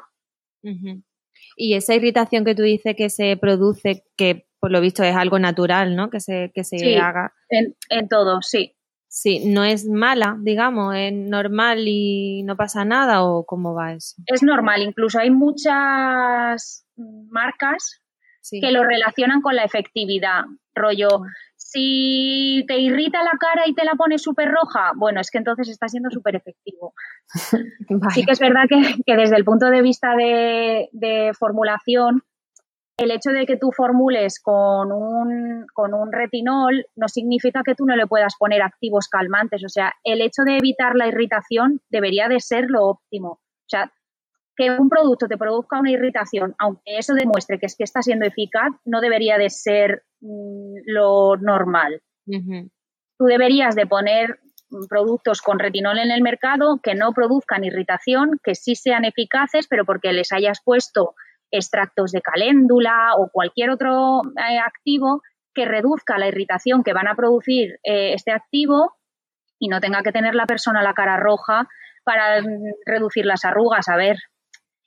Y 1.56 1.76
esa 1.76 1.96
irritación 1.96 2.44
que 2.44 2.54
tú 2.54 2.64
dices 2.64 2.96
que 2.98 3.10
se 3.10 3.38
produce, 3.38 4.04
que 4.18 4.48
por 4.60 4.72
lo 4.72 4.82
visto 4.82 5.04
es 5.04 5.16
algo 5.16 5.40
natural, 5.40 5.96
¿no? 5.96 6.10
Que 6.10 6.20
se, 6.20 6.52
que 6.54 6.66
se 6.66 6.98
haga. 6.98 7.34
En, 7.50 7.76
en 7.90 8.10
todo, 8.10 8.42
sí. 8.42 8.76
Sí, 9.08 9.46
no 9.46 9.64
es 9.64 9.86
mala, 9.88 10.38
digamos, 10.42 10.96
es 10.98 11.14
normal 11.14 11.84
y 11.88 12.42
no 12.44 12.58
pasa 12.58 12.84
nada 12.84 13.24
o 13.24 13.46
cómo 13.46 13.76
va 13.76 13.94
eso. 13.94 14.16
Es 14.26 14.42
normal, 14.42 14.82
incluso 14.82 15.20
hay 15.20 15.30
muchas 15.30 16.88
marcas 16.98 18.03
que 18.50 18.72
lo 18.72 18.84
relacionan 18.84 19.42
con 19.42 19.56
la 19.56 19.64
efectividad, 19.64 20.44
rollo. 20.76 21.22
Si 21.56 22.64
te 22.68 22.78
irrita 22.78 23.24
la 23.24 23.38
cara 23.40 23.64
y 23.66 23.74
te 23.74 23.86
la 23.86 23.96
pones 23.96 24.22
súper 24.22 24.50
roja, 24.50 24.92
bueno, 24.96 25.22
es 25.22 25.32
que 25.32 25.40
entonces 25.40 25.70
está 25.70 25.88
siendo 25.88 26.10
súper 26.10 26.36
efectivo. 26.36 26.94
Sí 28.14 28.26
que 28.26 28.32
es 28.32 28.40
verdad 28.40 28.66
que, 28.70 29.16
desde 29.16 29.36
el 29.36 29.46
punto 29.46 29.70
de 29.70 29.82
vista 29.82 30.16
de 30.16 31.32
formulación, 31.38 32.24
el 32.98 33.12
hecho 33.12 33.32
de 33.32 33.46
que 33.46 33.58
tú 33.58 33.72
formules 33.72 34.40
con 34.42 34.92
un, 34.92 35.66
con 35.74 35.94
un 35.94 36.12
retinol 36.12 36.86
no 36.96 37.08
significa 37.08 37.64
que 37.64 37.76
tú 37.76 37.86
no 37.86 37.96
le 37.96 38.08
puedas 38.08 38.36
poner 38.38 38.62
activos 38.62 39.08
calmantes. 39.08 39.64
O 39.64 39.70
sea, 39.70 39.94
el 40.04 40.22
hecho 40.22 40.44
de 40.44 40.58
evitar 40.58 40.96
la 40.96 41.08
irritación 41.08 41.82
debería 41.90 42.28
de 42.28 42.40
ser 42.40 42.66
lo 42.70 42.86
óptimo. 42.86 43.30
O 43.30 43.68
sea, 43.68 43.92
que 44.56 44.72
un 44.72 44.90
producto 44.90 45.28
te 45.28 45.38
produzca 45.38 45.80
una 45.80 45.92
irritación, 45.92 46.56
aunque 46.60 46.98
eso 46.98 47.14
demuestre 47.14 47.60
que 47.60 47.66
es 47.66 47.76
que 47.76 47.84
está 47.84 48.02
siendo 48.02 48.26
eficaz, 48.26 48.72
no 48.86 49.02
debería 49.02 49.38
de 49.38 49.50
ser 49.50 50.04
mm, 50.22 50.76
lo 50.86 51.38
normal. 51.38 52.02
Tú 52.26 53.26
deberías 53.26 53.76
de 53.76 53.86
poner 53.86 54.40
productos 54.90 55.42
con 55.42 55.60
retinol 55.60 56.00
en 56.00 56.12
el 56.12 56.22
mercado 56.22 56.80
que 56.82 56.96
no 56.96 57.14
produzcan 57.14 57.64
irritación, 57.64 58.40
que 58.44 58.56
sí 58.56 58.76
sean 58.76 59.06
eficaces, 59.06 59.68
pero 59.68 59.86
porque 59.86 60.14
les 60.14 60.32
hayas 60.32 60.62
puesto 60.64 61.16
extractos 61.52 62.12
de 62.12 62.22
caléndula 62.22 63.12
o 63.18 63.30
cualquier 63.32 63.70
otro 63.70 64.22
eh, 64.38 64.58
activo 64.58 65.22
que 65.54 65.66
reduzca 65.66 66.18
la 66.18 66.28
irritación 66.28 66.84
que 66.84 66.94
van 66.94 67.08
a 67.08 67.16
producir 67.16 67.80
eh, 67.84 68.14
este 68.14 68.32
activo 68.32 68.94
y 69.60 69.68
no 69.68 69.80
tenga 69.80 70.02
que 70.02 70.12
tener 70.12 70.34
la 70.34 70.48
persona 70.48 70.82
la 70.82 70.96
cara 70.96 71.18
roja 71.18 71.68
para 72.04 72.42
mm, 72.42 72.74
reducir 72.86 73.26
las 73.26 73.46
arrugas. 73.46 73.88
A 73.88 73.96
ver, 73.96 74.18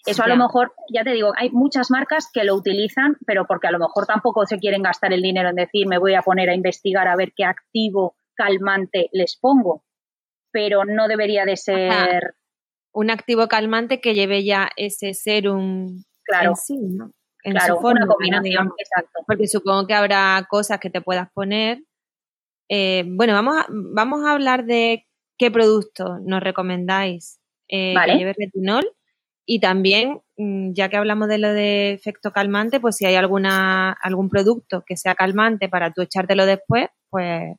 eso 0.07 0.23
a 0.23 0.29
lo 0.29 0.37
mejor, 0.37 0.73
ya 0.93 1.03
te 1.03 1.11
digo, 1.11 1.33
hay 1.37 1.51
muchas 1.51 1.91
marcas 1.91 2.31
que 2.33 2.45
lo 2.45 2.55
utilizan, 2.55 3.17
pero 3.27 3.47
porque 3.47 3.67
a 3.67 3.73
lo 3.73 3.79
mejor 3.79 4.07
tampoco 4.07 4.47
se 4.47 4.59
quieren 4.59 4.83
gastar 4.83 5.13
el 5.13 5.21
dinero 5.21 5.49
en 5.49 5.57
decir 5.57 5.87
me 5.87 5.99
voy 5.99 6.15
a 6.15 6.23
poner 6.23 6.49
a 6.49 6.55
investigar 6.55 7.09
a 7.09 7.17
ver 7.17 7.33
qué 7.37 7.45
activo 7.45 8.17
calmante 8.35 9.09
les 9.13 9.37
pongo. 9.37 9.83
Pero 10.53 10.85
no 10.85 11.09
debería 11.09 11.45
de 11.45 11.57
ser. 11.57 12.35
Un 12.93 13.11
activo 13.11 13.49
calmante 13.49 14.01
que 14.01 14.15
lleve 14.15 14.45
ya 14.45 14.71
ese 14.77 15.13
serum 15.13 16.03
claro. 16.25 16.51
en 16.51 16.57
sí, 16.57 16.79
¿no? 16.81 17.13
En 17.43 17.53
claro, 17.53 17.79
su 17.81 17.87
una 17.87 18.07
combinación, 18.07 18.73
exacto. 18.79 19.21
Porque 19.27 19.47
supongo 19.47 19.87
que 19.87 19.95
habrá 19.95 20.47
cosas 20.49 20.81
que 20.81 20.91
te 20.91 21.01
puedas 21.01 21.31
poner. 21.33 21.83
Eh, 22.69 23.05
bueno, 23.07 23.35
vamos 23.35 23.59
a, 23.59 23.67
vamos 23.69 24.25
a 24.25 24.33
hablar 24.33 24.65
de 24.65 25.07
qué 25.39 25.51
producto 25.51 26.19
nos 26.25 26.43
recomendáis 26.43 27.39
eh, 27.69 27.95
vale. 27.95 28.13
que 28.13 28.19
lleve 28.19 28.35
retinol 28.37 28.96
y 29.47 29.61
también, 29.61 30.21
mm, 30.37 30.73
ya 30.73 30.89
que 30.89 30.97
hablamos 30.97 31.29
de 31.29 31.39
lo 31.39 31.53
de 31.53 31.93
efecto 31.93 32.33
calmante, 32.33 32.81
pues 32.81 32.97
si 32.97 33.07
hay 33.07 33.15
alguna 33.15 33.93
algún 33.93 34.29
producto 34.29 34.83
que 34.85 34.97
sea 34.97 35.15
calmante 35.15 35.69
para 35.69 35.93
tú 35.93 36.03
echártelo 36.03 36.45
después, 36.45 36.89
pues, 37.09 37.57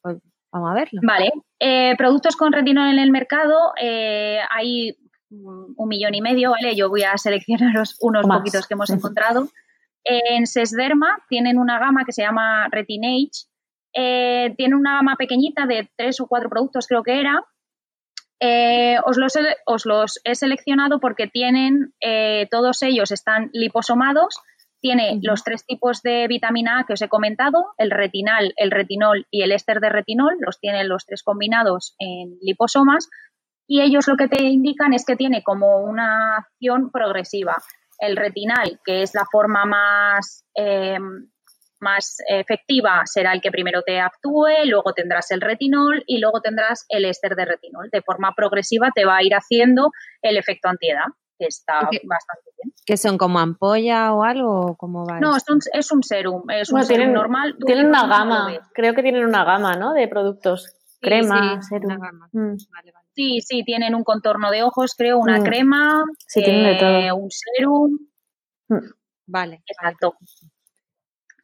pues 0.00 0.16
vamos 0.50 0.70
a 0.70 0.74
verlo. 0.74 1.00
Vale. 1.04 1.30
Eh, 1.60 1.94
productos 1.98 2.36
con 2.36 2.52
retinol 2.52 2.88
en 2.88 2.98
el 2.98 3.10
mercado, 3.10 3.72
eh, 3.80 4.38
hay 4.50 4.96
un 5.28 5.88
millón 5.88 6.14
y 6.14 6.22
medio, 6.22 6.52
¿vale? 6.52 6.74
Yo 6.74 6.88
voy 6.88 7.02
a 7.02 7.16
seleccionaros 7.18 7.96
unos 8.00 8.26
Más. 8.26 8.38
poquitos 8.38 8.66
que 8.66 8.74
hemos 8.74 8.88
encontrado. 9.14 9.48
En 10.04 10.46
Sesderma 10.46 11.18
tienen 11.28 11.58
una 11.58 11.78
gama 11.78 12.04
que 12.04 12.12
se 12.12 12.22
llama 12.22 12.68
Retinage. 12.70 13.46
Eh, 13.92 14.54
tiene 14.56 14.76
una 14.76 14.96
gama 14.96 15.16
pequeñita 15.16 15.66
de 15.66 15.90
tres 15.96 16.20
o 16.20 16.26
cuatro 16.26 16.48
productos, 16.48 16.86
creo 16.86 17.02
que 17.02 17.20
era. 17.20 17.44
Eh, 18.40 18.96
os, 19.04 19.16
los 19.16 19.34
he, 19.36 19.56
os, 19.64 19.86
los 19.86 20.20
he, 20.24 20.34
seleccionado 20.34 21.00
porque 21.00 21.26
tienen, 21.26 21.94
eh, 22.00 22.48
todos 22.50 22.82
ellos 22.82 23.10
están 23.10 23.50
liposomados. 23.52 24.38
Tiene 24.80 25.12
uh 25.12 25.16
-huh. 25.16 25.20
los 25.22 25.42
tres 25.42 25.64
tipos 25.64 26.02
de 26.02 26.26
vitamina 26.28 26.80
A 26.80 26.84
que 26.84 26.92
os 26.92 27.02
he 27.02 27.08
comentado, 27.08 27.72
el 27.78 27.90
retinal, 27.90 28.52
el 28.56 28.70
retinol 28.70 29.26
y 29.30 29.42
el 29.42 29.52
éster 29.52 29.80
de 29.80 29.88
retinol, 29.88 30.36
los 30.40 30.60
tienen 30.60 30.88
los 30.88 31.06
tres 31.06 31.22
combinados 31.22 31.94
en 31.98 32.36
liposomas 32.42 33.08
y 33.66 33.80
ellos 33.80 34.06
lo 34.06 34.16
que 34.16 34.28
te 34.28 34.42
indican 34.44 34.92
es 34.92 35.04
que 35.04 35.16
tiene 35.16 35.42
como 35.42 35.78
una 35.78 36.36
acción 36.36 36.90
progresiva. 36.90 37.56
El 37.98 38.16
retinal, 38.16 38.80
que 38.84 39.02
es 39.02 39.14
la 39.14 39.24
forma 39.30 39.64
más, 39.64 40.44
eh, 40.54 40.98
más 41.80 42.16
efectiva, 42.28 43.02
será 43.04 43.32
el 43.32 43.40
que 43.40 43.50
primero 43.50 43.82
te 43.82 44.00
actúe, 44.00 44.64
luego 44.64 44.92
tendrás 44.92 45.30
el 45.30 45.40
retinol 45.40 46.02
y 46.06 46.18
luego 46.18 46.40
tendrás 46.40 46.84
el 46.88 47.04
éster 47.04 47.36
de 47.36 47.44
retinol. 47.44 47.88
De 47.90 48.02
forma 48.02 48.32
progresiva 48.34 48.90
te 48.94 49.04
va 49.04 49.18
a 49.18 49.22
ir 49.22 49.34
haciendo 49.34 49.90
el 50.22 50.36
efecto 50.36 50.68
antiedad, 50.68 51.04
que 51.38 51.46
está 51.46 51.88
¿Qué, 51.90 52.00
bastante 52.04 52.50
bien. 52.56 52.72
¿Que 52.84 52.96
son 52.96 53.18
como 53.18 53.38
ampolla 53.38 54.12
o 54.12 54.22
algo? 54.22 54.60
O 54.60 54.76
¿Cómo 54.76 55.04
va 55.06 55.20
no, 55.20 55.36
es 55.36 55.44
un, 55.48 55.60
es 55.72 55.92
un, 55.92 56.02
serum, 56.02 56.42
es 56.50 56.70
bueno, 56.70 56.82
un 56.82 56.86
serum 56.86 56.86
tienen, 56.86 57.12
normal. 57.12 57.56
Tienen 57.64 57.86
una 57.86 58.06
gama, 58.06 58.68
creo 58.72 58.94
que 58.94 59.02
tienen 59.02 59.24
una 59.24 59.44
gama, 59.44 59.76
¿no? 59.76 59.92
De 59.92 60.08
productos. 60.08 60.72
Crema, 61.00 61.60
sí, 61.60 61.68
serum. 61.68 61.92
Mm. 62.32 62.56
Vale, 62.72 62.92
vale. 62.92 63.06
Sí, 63.14 63.40
sí, 63.40 63.62
tienen 63.64 63.94
un 63.94 64.02
contorno 64.02 64.50
de 64.50 64.62
ojos, 64.62 64.94
creo, 64.96 65.18
una 65.18 65.40
mm. 65.40 65.42
crema, 65.44 66.04
sí, 66.26 66.42
eh, 66.44 67.12
un 67.12 67.28
serum. 67.30 67.98
Mm. 68.68 68.90
Vale. 69.26 69.62
Exacto. 69.66 70.14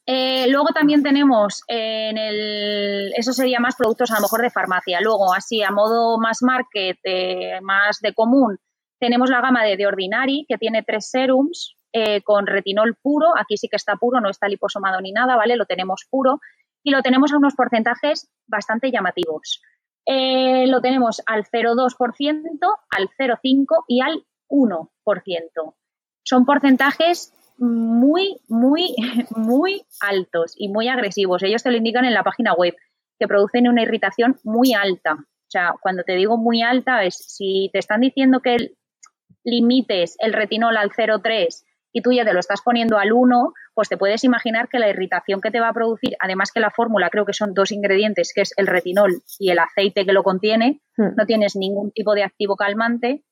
Eh, 0.05 0.49
luego 0.49 0.69
también 0.75 1.03
tenemos 1.03 1.62
en 1.69 2.19
el, 2.19 3.12
eso 3.17 3.33
sería 3.33 3.61
más 3.61 3.77
productos 3.77 4.11
a 4.11 4.17
lo 4.17 4.23
mejor 4.23 4.43
de 4.43 4.51
farmacia. 4.51 5.01
Luego, 5.01 5.33
así 5.33 5.62
a 5.62 5.71
modo 5.71 6.19
más 6.19 6.43
market, 6.43 6.99
eh, 7.05 7.61
más 7.62 8.01
de 8.01 8.12
común, 8.12 8.59
tenemos 8.99 9.31
la 9.31 9.41
gama 9.41 9.65
de 9.65 9.77
The 9.77 9.87
Ordinary, 9.87 10.45
que 10.49 10.59
tiene 10.59 10.83
tres 10.83 11.11
serums 11.11 11.77
eh, 11.93 12.23
con 12.23 12.47
retinol 12.47 12.97
puro. 13.01 13.29
Aquí 13.37 13.57
sí 13.57 13.69
que 13.69 13.77
está 13.77 13.97
puro, 13.97 14.21
no 14.21 14.31
está 14.31 14.49
liposomado 14.49 15.01
ni 15.01 15.12
nada, 15.12 15.37
¿vale? 15.37 15.57
Lo 15.57 15.67
tenemos 15.67 16.07
puro. 16.11 16.41
Y 16.85 16.91
lo 16.91 17.03
tenemos 17.03 17.33
a 17.33 17.37
unos 17.37 17.55
porcentajes 17.55 18.29
bastante 18.49 18.91
llamativos. 18.91 19.62
Lo 20.05 20.81
tenemos 20.81 21.23
al 21.27 21.45
0,2%, 21.45 22.59
al 22.91 23.09
0,5% 23.17 23.85
y 23.87 24.01
al 24.01 24.25
1%. 24.49 25.75
Son 26.25 26.45
porcentajes 26.45 27.33
muy, 27.59 28.41
muy, 28.49 28.95
muy 29.37 29.83
altos 30.01 30.55
y 30.57 30.69
muy 30.69 30.88
agresivos. 30.88 31.43
Ellos 31.43 31.62
te 31.62 31.71
lo 31.71 31.77
indican 31.77 32.05
en 32.05 32.15
la 32.15 32.23
página 32.23 32.55
web, 32.55 32.75
que 33.19 33.29
producen 33.29 33.69
una 33.69 33.83
irritación 33.83 34.37
muy 34.45 34.75
alta. 34.75 35.15
O 35.15 35.51
sea, 35.53 35.75
cuando 35.81 36.03
te 36.03 36.15
digo 36.15 36.38
muy 36.38 36.62
alta 36.62 37.05
es 37.05 37.17
si 37.17 37.71
te 37.73 37.79
están 37.79 38.01
diciendo 38.01 38.41
que 38.41 38.75
limites 39.45 40.17
el 40.19 40.33
retinol 40.33 40.77
al 40.77 40.91
0,3 40.91 41.65
y 41.93 42.01
tú 42.01 42.12
ya 42.12 42.25
te 42.25 42.33
lo 42.33 42.41
estás 42.41 42.62
poniendo 42.62 42.97
al 42.97 43.12
1, 43.12 43.53
pues 43.75 43.88
te 43.88 43.99
puedes 43.99 44.25
imaginar 44.25 44.69
que 44.69 44.79
la 44.79 44.88
irritación 44.88 45.41
que 45.43 45.51
te 45.51 45.61
va 45.61 45.69
a 45.69 45.75
producir, 45.75 46.17
además 46.21 46.51
que 46.53 46.61
la 46.61 46.71
fórmula 46.71 47.11
creo 47.11 47.27
que 47.27 47.35
son 47.35 47.53
dos 47.53 47.71
ingredientes, 47.71 48.33
que 48.35 48.43
es 48.43 48.55
el 48.57 48.67
retinol 48.67 49.23
y 49.38 49.51
el 49.51 49.59
aceite 49.59 50.07
que 50.07 50.12
lo 50.12 50.23
contiene, 50.23 50.81
Hmm. 50.97 51.15
no 51.17 51.27
tienes 51.27 51.57
ningún 51.57 51.91
tipo 51.91 52.15
de 52.15 52.23
activo 52.23 52.57
calmante. 52.57 53.25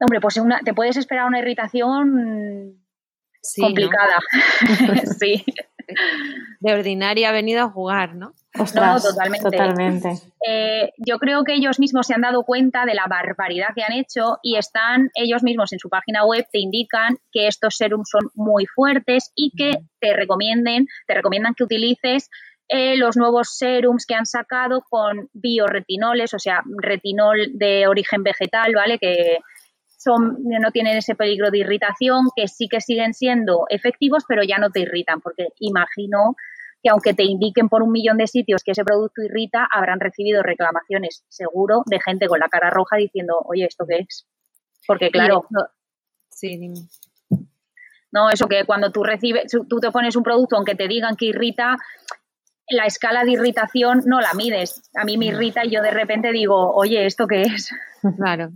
Hombre, 0.00 0.20
pues 0.20 0.36
una, 0.36 0.60
te 0.60 0.74
puedes 0.74 0.96
esperar 0.96 1.26
una 1.26 1.40
irritación 1.40 2.83
Sí, 3.44 3.60
¿no? 3.60 3.68
complicada. 3.68 4.18
sí. 5.18 5.44
De 6.60 6.72
ordinaria 6.72 7.28
ha 7.28 7.32
venido 7.32 7.62
a 7.62 7.70
jugar, 7.70 8.14
¿no? 8.14 8.32
Ostras, 8.58 9.02
totalmente. 9.02 9.50
totalmente. 9.50 10.08
Eh, 10.46 10.92
yo 10.96 11.18
creo 11.18 11.44
que 11.44 11.54
ellos 11.54 11.78
mismos 11.78 12.06
se 12.06 12.14
han 12.14 12.22
dado 12.22 12.44
cuenta 12.44 12.86
de 12.86 12.94
la 12.94 13.06
barbaridad 13.06 13.68
que 13.74 13.82
han 13.82 13.92
hecho 13.92 14.38
y 14.42 14.56
están 14.56 15.10
ellos 15.14 15.42
mismos 15.42 15.72
en 15.72 15.78
su 15.78 15.88
página 15.88 16.24
web 16.24 16.46
te 16.50 16.60
indican 16.60 17.18
que 17.32 17.48
estos 17.48 17.76
serums 17.76 18.08
son 18.08 18.30
muy 18.34 18.64
fuertes 18.66 19.32
y 19.34 19.52
que 19.56 19.78
te 20.00 20.14
recomienden, 20.14 20.86
te 21.06 21.14
recomiendan 21.14 21.54
que 21.54 21.64
utilices 21.64 22.30
eh, 22.68 22.96
los 22.96 23.16
nuevos 23.16 23.56
serums 23.56 24.06
que 24.06 24.14
han 24.14 24.24
sacado 24.24 24.82
con 24.88 25.28
bioretinoles, 25.34 26.32
o 26.32 26.38
sea, 26.38 26.62
retinol 26.78 27.50
de 27.52 27.86
origen 27.86 28.22
vegetal, 28.22 28.72
¿vale? 28.74 28.98
Que 28.98 29.38
son, 30.04 30.36
no 30.42 30.70
tienen 30.70 30.98
ese 30.98 31.14
peligro 31.14 31.50
de 31.50 31.58
irritación, 31.58 32.28
que 32.36 32.46
sí 32.46 32.68
que 32.68 32.80
siguen 32.80 33.14
siendo 33.14 33.64
efectivos, 33.70 34.24
pero 34.28 34.42
ya 34.42 34.58
no 34.58 34.70
te 34.70 34.80
irritan, 34.80 35.20
porque 35.20 35.48
imagino 35.58 36.36
que 36.82 36.90
aunque 36.90 37.14
te 37.14 37.24
indiquen 37.24 37.70
por 37.70 37.82
un 37.82 37.90
millón 37.90 38.18
de 38.18 38.26
sitios 38.26 38.62
que 38.62 38.72
ese 38.72 38.84
producto 38.84 39.22
irrita, 39.22 39.66
habrán 39.72 40.00
recibido 40.00 40.42
reclamaciones, 40.42 41.24
seguro, 41.28 41.82
de 41.86 41.98
gente 41.98 42.28
con 42.28 42.38
la 42.38 42.48
cara 42.48 42.68
roja 42.68 42.96
diciendo, 42.96 43.40
oye, 43.46 43.64
¿esto 43.64 43.86
qué 43.88 44.00
es? 44.06 44.26
Porque 44.86 45.10
claro, 45.10 45.46
Sí, 46.28 46.58
dime. 46.58 46.74
no, 48.12 48.28
eso 48.28 48.48
que 48.48 48.64
cuando 48.66 48.90
tú 48.90 49.02
recibes, 49.02 49.50
tú 49.50 49.80
te 49.80 49.90
pones 49.90 50.14
un 50.16 50.22
producto, 50.22 50.56
aunque 50.56 50.74
te 50.74 50.88
digan 50.88 51.16
que 51.16 51.26
irrita, 51.26 51.76
la 52.68 52.86
escala 52.86 53.24
de 53.24 53.32
irritación 53.32 54.02
no 54.06 54.20
la 54.20 54.32
mides. 54.34 54.82
A 54.94 55.04
mí 55.04 55.18
me 55.18 55.26
irrita 55.26 55.64
y 55.64 55.70
yo 55.70 55.82
de 55.82 55.90
repente 55.90 56.32
digo, 56.32 56.72
oye, 56.74 57.04
¿esto 57.06 57.26
qué 57.26 57.42
es? 57.42 57.70
Claro. 58.18 58.50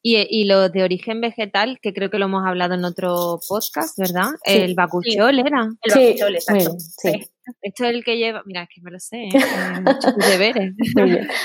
Y, 0.00 0.16
y 0.30 0.44
lo 0.44 0.68
de 0.68 0.84
origen 0.84 1.20
vegetal, 1.20 1.80
que 1.82 1.92
creo 1.92 2.08
que 2.08 2.18
lo 2.18 2.26
hemos 2.26 2.46
hablado 2.46 2.74
en 2.74 2.84
otro 2.84 3.40
podcast, 3.48 3.98
¿verdad? 3.98 4.28
Sí. 4.44 4.52
el 4.52 4.74
bacuchol 4.76 5.40
era. 5.40 5.68
El 5.82 5.90
Sí, 5.92 6.06
bacuchol, 6.06 6.34
exacto. 6.36 6.64
bien, 6.70 6.80
sí. 6.80 7.30
Esto 7.62 7.84
es 7.84 7.90
el 7.90 8.04
que 8.04 8.16
lleva, 8.16 8.42
mira, 8.46 8.62
es 8.62 8.68
que 8.72 8.80
me 8.82 8.92
lo 8.92 9.00
sé, 9.00 9.24
¿eh? 9.24 9.30
Muchos 9.84 10.16
deberes. 10.16 10.72
Muy 10.94 11.10
bien. 11.10 11.28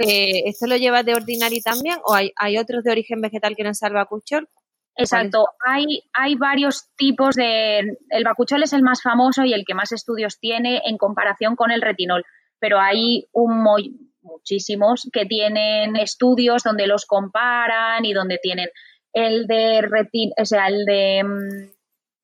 Eh, 0.00 0.44
¿Esto 0.48 0.68
lo 0.68 0.76
lleva 0.76 1.02
de 1.02 1.12
ordinary 1.12 1.60
también 1.60 1.98
o 2.04 2.14
hay, 2.14 2.30
hay 2.36 2.56
otros 2.56 2.84
de 2.84 2.92
origen 2.92 3.20
vegetal 3.20 3.56
que 3.56 3.64
no 3.64 3.74
sea 3.74 3.88
el 3.88 3.94
bacuchol? 3.94 4.48
Exacto. 4.98 5.46
Hay, 5.64 6.02
hay 6.12 6.34
varios 6.34 6.88
tipos 6.96 7.36
de... 7.36 7.98
El 8.10 8.24
bacuchol 8.24 8.62
es 8.62 8.72
el 8.72 8.82
más 8.82 9.00
famoso 9.02 9.44
y 9.44 9.54
el 9.54 9.64
que 9.64 9.74
más 9.74 9.92
estudios 9.92 10.38
tiene 10.40 10.82
en 10.84 10.98
comparación 10.98 11.56
con 11.56 11.70
el 11.70 11.80
retinol, 11.82 12.24
pero 12.58 12.80
hay 12.80 13.26
un 13.32 13.62
mo- 13.62 13.76
muchísimos 14.22 15.08
que 15.12 15.24
tienen 15.24 15.96
estudios 15.96 16.62
donde 16.64 16.86
los 16.86 17.06
comparan 17.06 18.04
y 18.04 18.12
donde 18.12 18.38
tienen 18.42 18.68
el 19.12 19.46
de 19.46 19.80
retin, 19.82 20.32
o 20.40 20.44
sea, 20.44 20.66
el 20.66 20.84
de, 20.84 21.22
mm, 21.24 21.70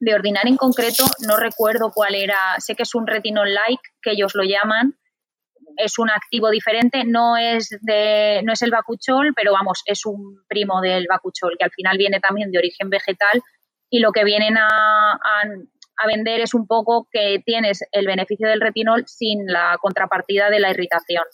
de 0.00 0.14
ordinar 0.14 0.46
en 0.46 0.56
concreto, 0.56 1.04
no 1.26 1.36
recuerdo 1.36 1.92
cuál 1.94 2.14
era, 2.14 2.36
sé 2.58 2.74
que 2.74 2.82
es 2.82 2.94
un 2.94 3.06
retinol 3.06 3.54
like, 3.54 3.82
que 4.02 4.10
ellos 4.10 4.34
lo 4.34 4.42
llaman, 4.44 4.96
es 5.76 5.98
un 5.98 6.10
activo 6.10 6.50
diferente, 6.50 7.04
no 7.04 7.36
es 7.36 7.68
de, 7.82 8.40
no 8.44 8.52
es 8.52 8.62
el 8.62 8.70
bacuchol, 8.70 9.32
pero 9.34 9.52
vamos, 9.52 9.82
es 9.86 10.04
un 10.06 10.40
primo 10.48 10.80
del 10.80 11.06
bacuchol, 11.08 11.56
que 11.58 11.64
al 11.64 11.70
final 11.72 11.98
viene 11.98 12.20
también 12.20 12.50
de 12.50 12.58
origen 12.58 12.90
vegetal, 12.90 13.42
y 13.90 14.00
lo 14.00 14.12
que 14.12 14.24
vienen 14.24 14.56
a, 14.56 14.66
a, 14.66 15.42
a 15.98 16.06
vender 16.06 16.40
es 16.40 16.54
un 16.54 16.66
poco 16.66 17.06
que 17.10 17.40
tienes 17.44 17.80
el 17.92 18.06
beneficio 18.06 18.48
del 18.48 18.60
retinol 18.60 19.04
sin 19.06 19.46
la 19.46 19.76
contrapartida 19.80 20.50
de 20.50 20.60
la 20.60 20.70
irritación. 20.70 21.24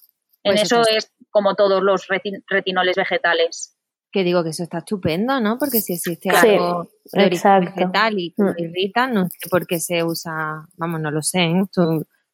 En 0.42 0.53
Pues 0.53 0.62
eso 0.64 0.81
eso 0.83 0.90
es 0.96 1.12
como 1.31 1.55
todos 1.55 1.83
los 1.83 2.07
reti- 2.09 2.42
retinoles 2.48 2.96
vegetales. 2.96 3.76
Que 4.12 4.24
digo 4.24 4.42
que 4.42 4.50
eso 4.50 4.64
está 4.64 4.79
estupendo, 4.79 5.38
¿no? 5.40 5.57
Porque 5.59 5.81
si 5.81 5.92
existe 5.94 6.31
Sí, 6.31 6.48
algo 6.48 6.90
de 7.12 7.24
origen 7.26 7.33
exacto. 7.53 7.70
vegetal 7.76 8.14
y 8.18 8.35
que 8.35 8.42
Mm. 8.42 8.55
irrita, 8.59 9.07
no 9.07 9.26
sé 9.29 9.48
por 9.48 9.66
qué 9.66 9.79
se 9.79 10.03
usa, 10.03 10.66
vamos, 10.76 11.00
no 11.00 11.11
lo 11.11 11.22
sé, 11.22 11.42
¿eh? 11.42 11.62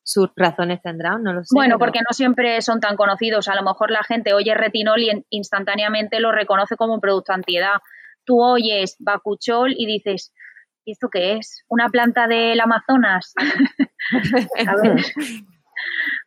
Sus 0.08 0.28
razones 0.36 0.80
tendrán, 0.82 1.22
no 1.24 1.32
lo 1.32 1.42
sé. 1.42 1.52
Bueno, 1.52 1.78
pero- 1.78 1.78
porque 1.80 1.98
no 2.00 2.12
siempre 2.14 2.62
son 2.62 2.78
tan 2.80 2.96
conocidos. 2.96 3.48
A 3.48 3.56
lo 3.56 3.62
mejor 3.64 3.90
la 3.90 4.04
gente 4.04 4.34
oye 4.34 4.54
retinol 4.54 5.02
y 5.02 5.10
en- 5.10 5.24
instantáneamente 5.30 6.20
lo 6.20 6.30
reconoce 6.30 6.76
como 6.76 6.94
un 6.94 7.00
producto 7.00 7.32
antiedad. 7.32 7.78
Tú 8.24 8.40
oyes 8.40 8.94
bacuchol 9.00 9.74
y 9.76 9.84
dices, 9.86 10.32
¿y 10.84 10.92
esto 10.92 11.08
qué 11.10 11.32
es? 11.38 11.64
¿Una 11.68 11.88
planta 11.88 12.28
del 12.28 12.60
Amazonas? 12.60 13.34
A 14.68 14.76
ver, 14.80 15.04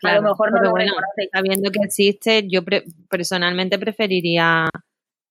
a 0.03 0.15
lo 0.15 0.21
mejor 0.23 0.51
no 0.51 0.61
lo 0.61 0.71
bueno, 0.71 0.91
reconoce. 0.91 1.29
sabiendo 1.31 1.71
que 1.71 1.79
existe, 1.83 2.47
yo 2.49 2.63
pre- 2.63 2.83
personalmente 3.09 3.79
preferiría 3.79 4.69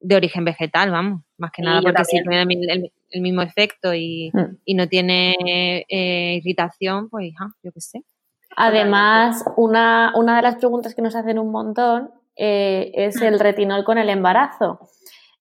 de 0.00 0.16
origen 0.16 0.44
vegetal, 0.44 0.90
vamos, 0.90 1.22
más 1.38 1.50
que 1.50 1.62
Sí, 1.62 1.66
nada 1.66 1.82
porque 1.82 2.04
si 2.04 2.22
tiene 2.22 2.42
el, 2.42 2.70
el- 2.70 2.92
el 3.10 3.20
mismo 3.22 3.42
efecto 3.42 3.92
y, 3.94 4.30
Mm. 4.32 4.56
y 4.64 4.74
no 4.74 4.86
tiene 4.88 5.34
eh, 5.88 6.34
irritación, 6.42 7.08
pues 7.10 7.32
ja, 7.38 7.48
yo 7.62 7.72
qué 7.72 7.80
sé. 7.80 8.02
Además, 8.60 9.44
una, 9.56 10.12
una 10.16 10.34
de 10.34 10.42
las 10.42 10.56
preguntas 10.56 10.92
que 10.96 11.00
nos 11.00 11.14
hacen 11.14 11.38
un 11.38 11.52
montón 11.52 12.10
eh, 12.34 12.90
es 12.94 13.22
el 13.22 13.38
retinol 13.38 13.84
con 13.84 13.98
el 13.98 14.08
embarazo. 14.10 14.80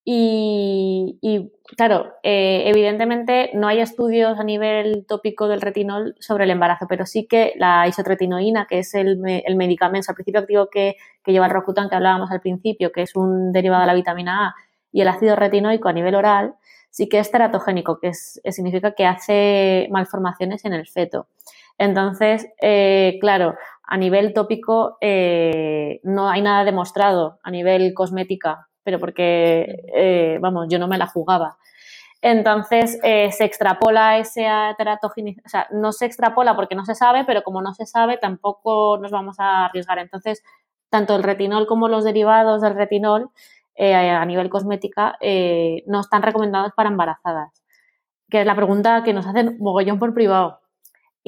Y, 0.05 1.17
y, 1.21 1.51
claro, 1.75 2.13
eh, 2.21 2.63
evidentemente 2.67 3.49
no 3.55 3.67
hay 3.67 3.79
estudios 3.79 4.39
a 4.39 4.43
nivel 4.43 5.05
tópico 5.07 5.47
del 5.47 5.61
retinol 5.61 6.15
sobre 6.19 6.43
el 6.43 6.51
embarazo, 6.51 6.85
pero 6.87 7.07
sí 7.07 7.27
que 7.27 7.53
la 7.57 7.87
isotretinoína, 7.87 8.67
que 8.69 8.79
es 8.79 8.93
el, 8.93 9.19
el 9.27 9.55
medicamento, 9.55 10.11
el 10.11 10.15
principio 10.15 10.41
activo 10.41 10.67
que, 10.71 10.95
que 11.23 11.31
lleva 11.31 11.47
el 11.47 11.51
Rocutan, 11.51 11.89
que 11.89 11.95
hablábamos 11.95 12.29
al 12.29 12.39
principio, 12.39 12.91
que 12.91 13.01
es 13.01 13.15
un 13.15 13.51
derivado 13.51 13.81
de 13.81 13.87
la 13.87 13.95
vitamina 13.95 14.49
A, 14.49 14.55
y 14.91 15.01
el 15.01 15.07
ácido 15.07 15.35
retinoico 15.35 15.89
a 15.89 15.93
nivel 15.93 16.13
oral, 16.15 16.53
sí 16.91 17.09
que 17.09 17.17
es 17.19 17.31
teratogénico, 17.31 17.99
que 17.99 18.09
es- 18.09 18.39
significa 18.51 18.91
que 18.93 19.07
hace 19.07 19.87
malformaciones 19.91 20.63
en 20.65 20.73
el 20.73 20.87
feto. 20.87 21.27
Entonces, 21.77 22.47
eh, 22.61 23.17
claro, 23.21 23.55
a 23.83 23.97
nivel 23.97 24.33
tópico 24.33 24.97
eh, 25.01 25.99
no 26.03 26.29
hay 26.29 26.41
nada 26.41 26.63
demostrado 26.63 27.39
a 27.43 27.51
nivel 27.51 27.93
cosmética, 27.93 28.67
pero 28.83 28.99
porque, 28.99 29.83
eh, 29.93 30.37
vamos, 30.41 30.67
yo 30.69 30.79
no 30.79 30.87
me 30.87 30.97
la 30.97 31.07
jugaba. 31.07 31.57
Entonces, 32.21 32.99
se 33.01 33.45
extrapola 33.45 34.17
esa 34.17 34.73
teratogenicidad, 34.75 35.45
o 35.45 35.49
sea, 35.49 35.67
no 35.71 35.91
se 35.91 36.07
extrapola 36.07 36.55
porque 36.55 36.73
no 36.75 36.83
se 36.83 36.95
sabe, 36.95 37.23
pero 37.25 37.43
como 37.43 37.61
no 37.61 37.75
se 37.75 37.85
sabe, 37.85 38.17
tampoco 38.17 38.97
nos 38.97 39.11
vamos 39.11 39.39
a 39.39 39.65
arriesgar. 39.65 39.99
Entonces, 39.99 40.43
tanto 40.89 41.15
el 41.15 41.21
retinol 41.21 41.67
como 41.67 41.87
los 41.87 42.03
derivados 42.03 42.61
del 42.61 42.75
retinol 42.75 43.29
a 43.79 44.25
nivel 44.25 44.49
cosmética 44.49 45.15
no 45.85 45.99
están 45.99 46.23
recomendados 46.23 46.73
para 46.75 46.89
embarazadas, 46.89 47.63
que 48.31 48.41
es 48.41 48.47
la 48.47 48.55
pregunta 48.55 49.03
que 49.03 49.13
nos 49.13 49.27
hacen 49.27 49.57
mogollón 49.59 49.99
por 49.99 50.15
privado. 50.15 50.59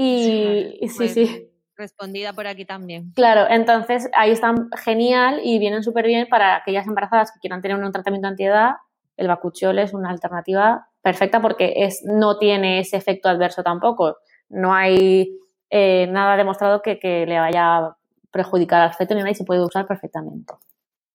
Y 0.01 0.79
sí, 0.87 0.95
Pues, 0.97 1.13
sí. 1.13 1.45
Respondida 1.75 2.33
por 2.33 2.45
aquí 2.47 2.65
también. 2.65 3.11
Claro, 3.15 3.45
entonces 3.49 4.09
ahí 4.13 4.31
están 4.31 4.69
genial 4.83 5.39
y 5.43 5.59
vienen 5.59 5.83
súper 5.83 6.05
bien 6.07 6.27
para 6.29 6.55
aquellas 6.57 6.87
embarazadas 6.87 7.31
que 7.31 7.39
quieran 7.39 7.61
tener 7.61 7.77
un 7.77 7.91
tratamiento 7.91 8.27
antiedad. 8.27 8.75
El 9.17 9.27
bacuchiol 9.27 9.79
es 9.79 9.93
una 9.93 10.09
alternativa 10.09 10.87
perfecta 11.01 11.41
porque 11.41 11.73
es, 11.77 12.01
no 12.05 12.37
tiene 12.37 12.79
ese 12.79 12.97
efecto 12.97 13.29
adverso 13.29 13.63
tampoco. 13.63 14.17
No 14.49 14.73
hay 14.73 15.37
eh, 15.69 16.07
nada 16.09 16.35
demostrado 16.37 16.81
que, 16.81 16.97
que 16.99 17.25
le 17.25 17.39
vaya 17.39 17.77
a 17.77 17.97
perjudicar 18.31 18.81
al 18.81 18.93
feto 18.93 19.13
ni 19.15 19.19
nada 19.19 19.31
y 19.31 19.35
se 19.35 19.45
puede 19.45 19.63
usar 19.63 19.85
perfectamente. 19.87 20.53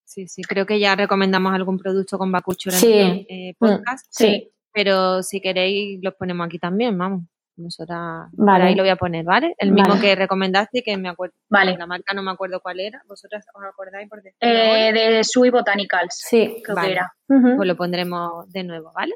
Sí, 0.05 0.29
sí, 0.29 0.43
creo 0.43 0.65
que 0.67 0.79
ya 0.79 0.95
recomendamos 0.95 1.53
algún 1.55 1.79
producto 1.79 2.19
con 2.19 2.31
bacucho 2.33 2.71
en 2.71 2.77
Sí. 2.77 2.93
el 2.93 3.27
eh, 3.29 3.55
podcast, 3.59 4.07
Sí. 4.11 4.51
pero 4.73 5.23
si 5.23 5.41
queréis 5.41 6.01
los 6.03 6.15
ponemos 6.15 6.47
aquí 6.47 6.59
también, 6.59 6.97
vamos. 6.97 7.23
Nosotras, 7.57 8.29
Vale. 8.33 8.65
ahí 8.65 8.75
lo 8.75 8.83
voy 8.83 8.91
a 8.91 8.97
poner, 8.97 9.25
¿vale? 9.25 9.55
El 9.59 9.73
mismo 9.73 9.91
Vale. 9.95 10.01
que 10.01 10.15
recomendaste 10.17 10.79
y 10.79 10.83
que 10.83 10.97
me 10.97 11.09
acuerdo. 11.09 11.35
Vale. 11.49 11.77
La 11.79 11.87
marca 11.87 12.13
no 12.15 12.23
me 12.23 12.33
acuerdo 12.33 12.61
cuál 12.61 12.81
era. 12.81 13.01
¿Vosotras 13.09 13.45
os 13.55 13.63
acordáis 13.65 14.09
por 14.09 14.21
Eh, 14.41 14.93
de 14.93 15.23
Sui 15.25 15.51
Botanicals, 15.51 16.17
Sí. 16.29 16.61
creo 16.65 16.75
Vale. 16.75 16.89
que 16.89 16.93
era. 16.95 17.13
Ujú. 17.29 17.57
Pues 17.57 17.69
lo 17.69 17.77
pondremos 17.77 18.51
de 18.51 18.65
nuevo, 18.65 18.93
¿vale? 18.95 19.15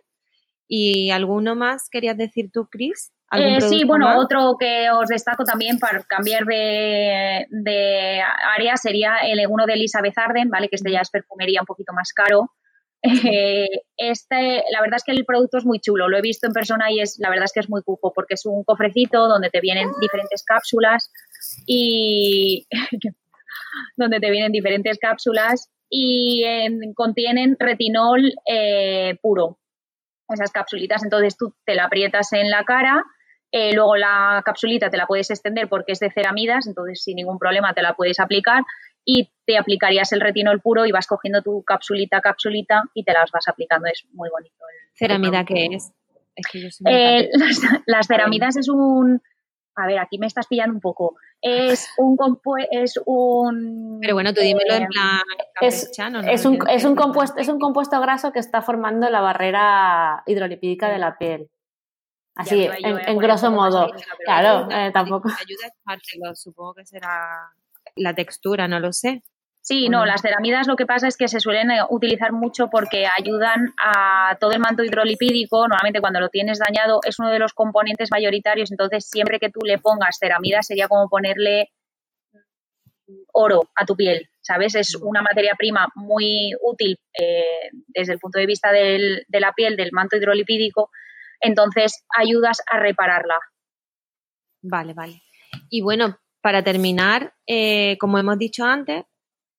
¿Y 0.68 1.11
alguno 1.11 1.55
más 1.57 1.88
querías 1.90 2.16
decir 2.16 2.51
tú, 2.53 2.68
Chris? 2.70 3.12
¿Algún 3.31 3.55
Eh, 3.57 3.61
sí, 3.61 3.85
bueno, 3.85 4.07
más? 4.07 4.16
otro 4.18 4.57
que 4.59 4.88
os 4.90 5.09
destaco 5.09 5.44
también 5.44 5.79
para 5.79 6.03
cambiar 6.05 6.44
de, 6.44 7.46
de 7.51 8.20
área 8.57 8.77
sería 8.77 9.16
el 9.22 9.40
uno 9.48 9.66
de 9.66 9.74
Elizabeth 9.74 10.16
Arden, 10.16 10.48
¿vale? 10.48 10.68
Que 10.68 10.77
este 10.77 10.90
ya 10.92 11.01
es 11.01 11.11
perfumería 11.11 11.61
un 11.61 11.66
poquito 11.66 11.92
más 11.92 12.12
caro. 12.14 12.53
Eh, 13.02 13.68
este, 13.96 14.64
la 14.72 14.80
verdad 14.80 14.96
es 14.96 15.04
que 15.04 15.12
el 15.12 15.24
producto 15.24 15.58
es 15.58 15.64
muy 15.64 15.78
chulo, 15.78 16.08
lo 16.08 16.18
he 16.18 16.22
visto 16.22 16.46
en 16.46 16.52
persona 16.52 16.90
y 16.90 17.00
es, 17.00 17.18
la 17.20 17.30
verdad 17.30 17.44
es 17.44 17.52
que 17.52 17.61
es 17.61 17.70
muy 17.70 17.82
cupo 17.82 18.12
porque 18.12 18.34
es 18.34 18.44
un 18.44 18.64
cofrecito 18.64 19.28
donde 19.28 19.50
te 19.50 19.61
vienen 19.61 19.88
diferentes 20.00 20.42
cápsulas 20.44 21.12
y 21.66 22.66
donde 23.96 24.18
te 24.18 24.30
vienen 24.30 24.52
diferentes 24.52 24.98
cápsulas 24.98 25.70
y 25.90 26.44
contienen 26.94 27.56
retinol 27.58 28.32
eh, 28.46 29.16
puro, 29.22 29.58
esas 30.28 30.50
capsulitas. 30.50 31.02
Entonces 31.02 31.37
tú 31.37 31.54
te 31.64 31.74
la 31.74 31.84
aprietas 31.84 32.32
en 32.32 32.50
la 32.50 32.64
cara, 32.64 33.04
eh, 33.50 33.72
luego 33.72 33.96
la 33.96 34.42
capsulita 34.44 34.90
te 34.90 34.98
la 34.98 35.06
puedes 35.06 35.30
extender 35.30 35.68
porque 35.68 35.92
es 35.92 36.00
de 36.00 36.11
ceramidas, 36.11 36.66
entonces 36.66 37.02
sin 37.02 37.16
ningún 37.16 37.38
problema 37.38 37.72
te 37.72 37.82
la 37.82 37.94
puedes 37.94 38.20
aplicar 38.20 38.62
y 39.11 39.33
te 39.47 39.57
aplicarías 39.57 40.12
el 40.12 40.21
retinol 40.21 40.61
puro 40.61 40.85
y 40.85 40.92
vas 40.92 41.07
cogiendo 41.07 41.40
tu 41.40 41.62
capsulita, 41.62 42.21
capsulita 42.21 42.83
y 42.92 43.05
te 43.05 43.14
las 43.14 43.31
vas 43.31 43.49
aplicando. 43.49 43.88
Es 43.90 44.05
muy 44.12 44.29
bonito. 44.29 44.55
¿Ceramida 44.92 45.47
qué 45.47 45.64
es? 45.73 45.94
Eh, 46.85 47.31
las, 47.87 48.07
ceramidas 48.07 48.59
es 48.59 48.68
un... 48.68 49.23
A 49.77 49.87
ver, 49.87 49.99
aquí 49.99 50.18
me 50.18 50.27
estás 50.27 50.47
pillando 50.47 50.75
un 50.75 50.83
poco. 50.83 51.16
Es 51.40 51.88
un 51.97 52.18
es 52.71 53.01
un 53.07 53.99
Pero 54.03 54.12
bueno, 54.12 54.35
tú 54.35 54.42
dímelo 54.42 54.75
en 54.75 54.88
plan 54.88 55.23
es, 55.62 55.90
es, 56.27 56.44
un, 56.44 56.59
es, 56.68 56.85
un 56.85 56.94
compuesto, 56.94 57.40
es 57.40 57.49
un 57.49 57.59
compuesto 57.59 57.99
graso 58.03 58.31
que 58.31 58.40
está 58.40 58.61
formando 58.61 59.09
la 59.09 59.23
barrera 59.23 60.23
hidrolipídica 60.27 60.90
de 60.90 60.99
la 60.99 61.16
piel. 61.16 61.49
Así, 62.35 62.68
en, 62.85 63.16
grosso 63.16 63.51
modo. 63.51 63.90
claro, 64.25 64.71
eh, 64.71 64.90
tampoco. 64.92 65.29
Ayuda 65.31 66.31
a 66.31 66.35
supongo 66.35 66.75
que 66.75 66.85
será 66.85 67.51
la 67.98 68.14
textura, 68.14 68.68
no 68.68 68.80
lo 68.80 68.92
sé. 68.92 69.22
Sí, 69.61 69.88
no, 69.90 70.06
las 70.06 70.22
ceramidas 70.22 70.66
lo 70.66 70.76
que 70.76 70.87
pasa 70.87 71.08
es 71.08 71.16
que 71.16 71.28
se 71.28 71.40
suelen 71.40 71.70
eh, 71.70 71.80
utilizar 71.90 72.32
mucho 72.32 72.68
porque 72.70 73.06
ayudan 73.06 73.74
a 73.76 74.37
todo 74.40 74.52
el 74.52 74.61
manto 74.61 74.82
hidrolipídico. 74.82 75.58
Normalmente 75.68 76.00
cuando 76.00 76.20
lo 76.20 76.30
tienes 76.30 76.58
dañado 76.58 77.00
es 77.06 77.18
uno 77.18 77.30
de 77.30 77.38
los 77.38 77.52
componentes 77.52 78.11
mayoritarios, 78.11 78.70
entonces 78.70 79.06
siempre 79.11 79.38
que 79.38 79.50
tú 79.50 79.61
le 79.64 79.78
pongas 79.78 80.16
ceramidas 80.18 80.66
sería 80.66 80.88
como 80.88 81.08
ponerle 81.08 81.68
oro 83.32 83.68
a 83.74 83.84
tu 83.84 83.94
piel, 83.94 84.28
¿sabes? 84.40 84.74
Es 84.74 84.94
una 84.94 85.22
materia 85.22 85.54
prima 85.56 85.88
muy 85.94 86.52
útil 86.62 86.98
eh, 87.20 87.70
desde 87.88 88.14
el 88.14 88.18
punto 88.18 88.38
de 88.38 88.46
vista 88.46 88.72
de 88.72 89.26
la 89.28 89.52
piel, 89.52 89.76
del 89.76 89.92
manto 89.92 90.16
hidrolipídico, 90.16 90.90
entonces 91.40 92.04
ayudas 92.16 92.62
a 92.70 92.78
repararla. 92.78 93.38
Vale, 94.62 94.94
vale. 94.94 95.22
Y 95.70 95.82
bueno, 95.82 96.18
para 96.40 96.62
terminar, 96.62 97.35
eh, 97.46 97.96
como 97.98 98.18
hemos 98.18 98.38
dicho 98.38 98.64
antes, 98.64 99.05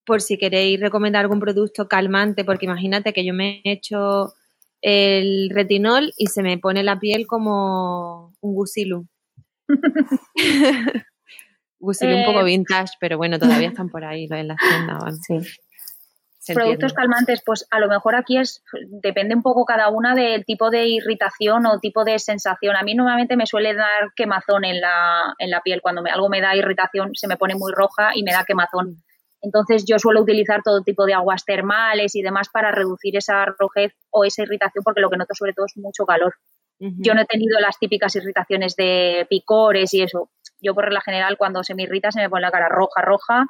por 0.06 0.22
si 0.22 0.38
queréis 0.38 0.80
recomendar 0.80 1.22
algún 1.22 1.40
producto 1.40 1.88
calmante, 1.88 2.44
porque 2.44 2.66
imagínate 2.66 3.14
que 3.14 3.26
yo 3.26 3.34
me 3.34 3.62
he 3.64 3.72
hecho 3.74 4.34
el 4.82 5.50
retinol 5.52 6.14
y 6.18 6.28
se 6.28 6.42
me 6.42 6.58
pone 6.58 6.84
la 6.84 7.00
piel 7.00 7.28
como 7.28 8.34
un 8.42 8.54
gusilu. 8.54 9.08
gusilu 11.80 12.16
un 12.16 12.26
poco 12.26 12.42
eh, 12.42 12.46
vintage, 12.46 12.94
pero 13.00 13.18
bueno, 13.18 13.40
todavía 13.40 13.70
están 13.70 13.90
por 13.90 14.04
ahí 14.04 14.28
en 14.30 14.48
la 14.48 14.56
tiendas. 14.56 15.20
Sí. 15.28 15.40
Productos 16.54 16.94
calmantes, 16.94 17.42
pues 17.46 17.68
a 17.72 17.80
lo 17.80 17.88
mejor 17.88 18.16
aquí 18.16 18.38
es 18.38 18.64
depende 18.88 19.36
un 19.36 19.42
poco 19.42 19.66
cada 19.66 19.90
una 19.90 20.16
del 20.16 20.46
tipo 20.46 20.70
de 20.70 20.88
irritación 20.88 21.66
o 21.66 21.80
tipo 21.80 22.04
de 22.04 22.20
sensación. 22.20 22.76
A 22.76 22.84
mí 22.84 22.96
normalmente 22.96 23.36
me 23.36 23.46
suele 23.46 23.74
dar 23.74 24.14
quemazón 24.16 24.66
en 24.66 24.82
la, 24.82 25.36
en 25.38 25.50
la 25.50 25.62
piel. 25.62 25.82
Cuando 25.82 26.02
me, 26.02 26.12
algo 26.12 26.30
me 26.30 26.42
da 26.42 26.56
irritación, 26.56 27.12
se 27.14 27.28
me 27.28 27.38
pone 27.38 27.56
muy 27.56 27.72
roja 27.74 28.12
y 28.16 28.24
me 28.24 28.32
da 28.32 28.44
quemazón. 28.46 29.04
Entonces 29.42 29.86
yo 29.88 30.00
suelo 30.00 30.22
utilizar 30.22 30.62
todo 30.64 30.82
tipo 30.82 31.06
de 31.06 31.14
aguas 31.14 31.46
termales 31.46 32.16
y 32.16 32.22
demás 32.22 32.50
para 32.50 32.72
reducir 32.72 33.16
esa 33.16 33.46
rojez 33.58 33.94
o 34.10 34.26
esa 34.26 34.44
irritación 34.44 34.84
porque 34.84 35.02
lo 35.02 35.10
que 35.10 35.18
noto 35.18 35.34
sobre 35.34 35.54
todo 35.54 35.66
es 35.66 35.78
mucho 35.78 36.06
calor. 36.06 36.36
Yo 36.82 37.14
no 37.14 37.22
he 37.22 37.26
tenido 37.26 37.60
las 37.60 37.78
típicas 37.78 38.16
irritaciones 38.16 38.78
de 38.78 39.28
picores 39.30 39.94
y 39.94 40.02
eso. 40.02 40.30
Yo 40.62 40.74
por 40.74 40.86
regla 40.86 41.02
general 41.02 41.38
cuando 41.38 41.62
se 41.62 41.76
me 41.76 41.84
irrita 41.84 42.10
se 42.10 42.22
me 42.22 42.30
pone 42.30 42.42
la 42.42 42.52
cara 42.52 42.70
roja, 42.70 43.02
roja 43.02 43.46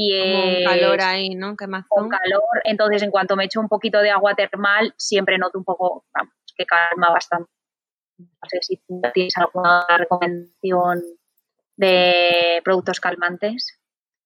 y 0.00 0.12
Como 0.16 0.64
calor 0.64 1.00
ahí, 1.00 1.30
¿no? 1.30 1.56
más 1.66 1.84
Con 1.88 2.08
calor. 2.08 2.40
Entonces 2.62 3.02
en 3.02 3.10
cuanto 3.10 3.34
me 3.34 3.46
echo 3.46 3.58
un 3.58 3.66
poquito 3.66 3.98
de 3.98 4.12
agua 4.12 4.36
termal 4.36 4.94
siempre 4.96 5.38
noto 5.38 5.58
un 5.58 5.64
poco, 5.64 6.04
vamos, 6.14 6.32
que 6.56 6.64
calma 6.64 7.10
bastante. 7.10 7.50
No 8.16 8.48
sé 8.48 8.58
si 8.62 8.80
tienes 9.12 9.36
alguna 9.36 9.84
recomendación 9.88 11.02
de 11.76 12.60
productos 12.62 13.00
calmantes. 13.00 13.76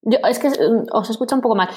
Yo, 0.03 0.19
es 0.29 0.39
que 0.39 0.51
mm, 0.51 0.89
os 0.93 1.09
escucha 1.09 1.37
un 1.37 1.41
poco 1.41 1.55
mal. 1.55 1.71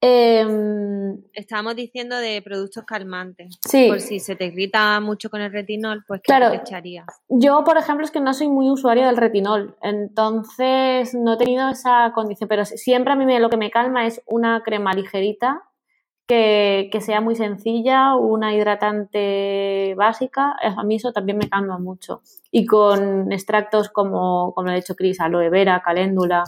Em, 0.00 0.88
Estábamos 1.32 1.76
diciendo 1.76 2.16
de 2.16 2.42
productos 2.42 2.84
calmantes. 2.84 3.58
Sí. 3.68 3.86
Por 3.88 4.00
si 4.00 4.20
se 4.20 4.36
te 4.36 4.46
irrita 4.46 4.98
mucho 5.00 5.30
con 5.30 5.40
el 5.40 5.52
retinol, 5.52 6.04
pues 6.06 6.20
¿qué 6.22 6.32
te 6.32 6.56
echarías? 6.56 7.06
Yo, 7.28 7.64
por 7.64 7.76
ejemplo, 7.78 8.04
es 8.04 8.10
que 8.10 8.20
no 8.20 8.34
soy 8.34 8.48
muy 8.48 8.70
usuario 8.70 9.06
del 9.06 9.16
retinol, 9.16 9.76
entonces 9.82 11.14
no 11.14 11.34
he 11.34 11.36
tenido 11.36 11.68
esa 11.68 12.12
condición, 12.14 12.48
pero 12.48 12.64
siempre 12.64 13.12
a 13.12 13.16
mí 13.16 13.38
lo 13.38 13.50
que 13.50 13.56
me 13.56 13.70
calma 13.70 14.06
es 14.06 14.22
una 14.26 14.62
crema 14.62 14.92
ligerita 14.92 15.62
que, 16.26 16.90
que 16.92 17.00
sea 17.00 17.20
muy 17.20 17.36
sencilla, 17.36 18.14
una 18.14 18.54
hidratante 18.54 19.94
básica, 19.96 20.56
a 20.60 20.82
mí 20.84 20.96
eso 20.96 21.12
también 21.12 21.38
me 21.38 21.48
calma 21.48 21.78
mucho. 21.78 22.22
Y 22.50 22.66
con 22.66 23.32
extractos 23.32 23.88
como, 23.88 24.52
como 24.54 24.66
lo 24.66 24.72
ha 24.72 24.76
dicho 24.76 24.94
Cris, 24.94 25.20
aloe 25.20 25.48
vera, 25.50 25.82
caléndula, 25.82 26.44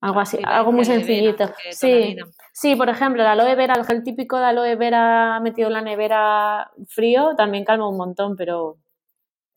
algo 0.00 0.20
así, 0.20 0.38
algo 0.44 0.72
muy 0.72 0.84
sencillito. 0.84 1.50
Sí, 1.70 2.16
sí, 2.52 2.76
por 2.76 2.88
ejemplo, 2.88 3.22
el 3.22 3.28
aloe 3.28 3.54
vera, 3.56 3.74
el 3.74 3.84
gel 3.84 4.04
típico 4.04 4.38
de 4.38 4.44
aloe 4.44 4.76
vera 4.76 5.40
metido 5.40 5.68
en 5.68 5.74
la 5.74 5.82
nevera 5.82 6.70
frío 6.86 7.34
también 7.36 7.64
calma 7.64 7.88
un 7.88 7.96
montón, 7.96 8.36
pero 8.36 8.78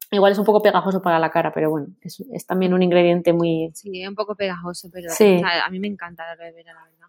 igual 0.10 0.32
es 0.32 0.39
un 0.39 0.45
poco 0.45 0.62
pegajoso 0.62 1.01
para 1.01 1.19
la 1.19 1.30
cara, 1.30 1.54
pero 1.54 1.69
bueno, 1.69 1.88
es, 2.01 2.23
es 2.34 2.45
también 2.45 2.73
un 2.73 2.82
ingrediente 2.82 3.34
muy... 3.34 3.71
Sí, 3.75 4.01
es 4.01 4.10
un 4.10 4.15
poco 4.15 4.36
pegajoso, 4.36 4.89
pero 4.91 5.10
a 5.12 5.69
mí 5.69 5.80
me 5.80 5.88
encanta 5.88 6.23
el 6.23 6.39
aloe 6.39 6.54
vera, 6.54 6.73
la 6.73 6.84
verdad. 6.84 7.08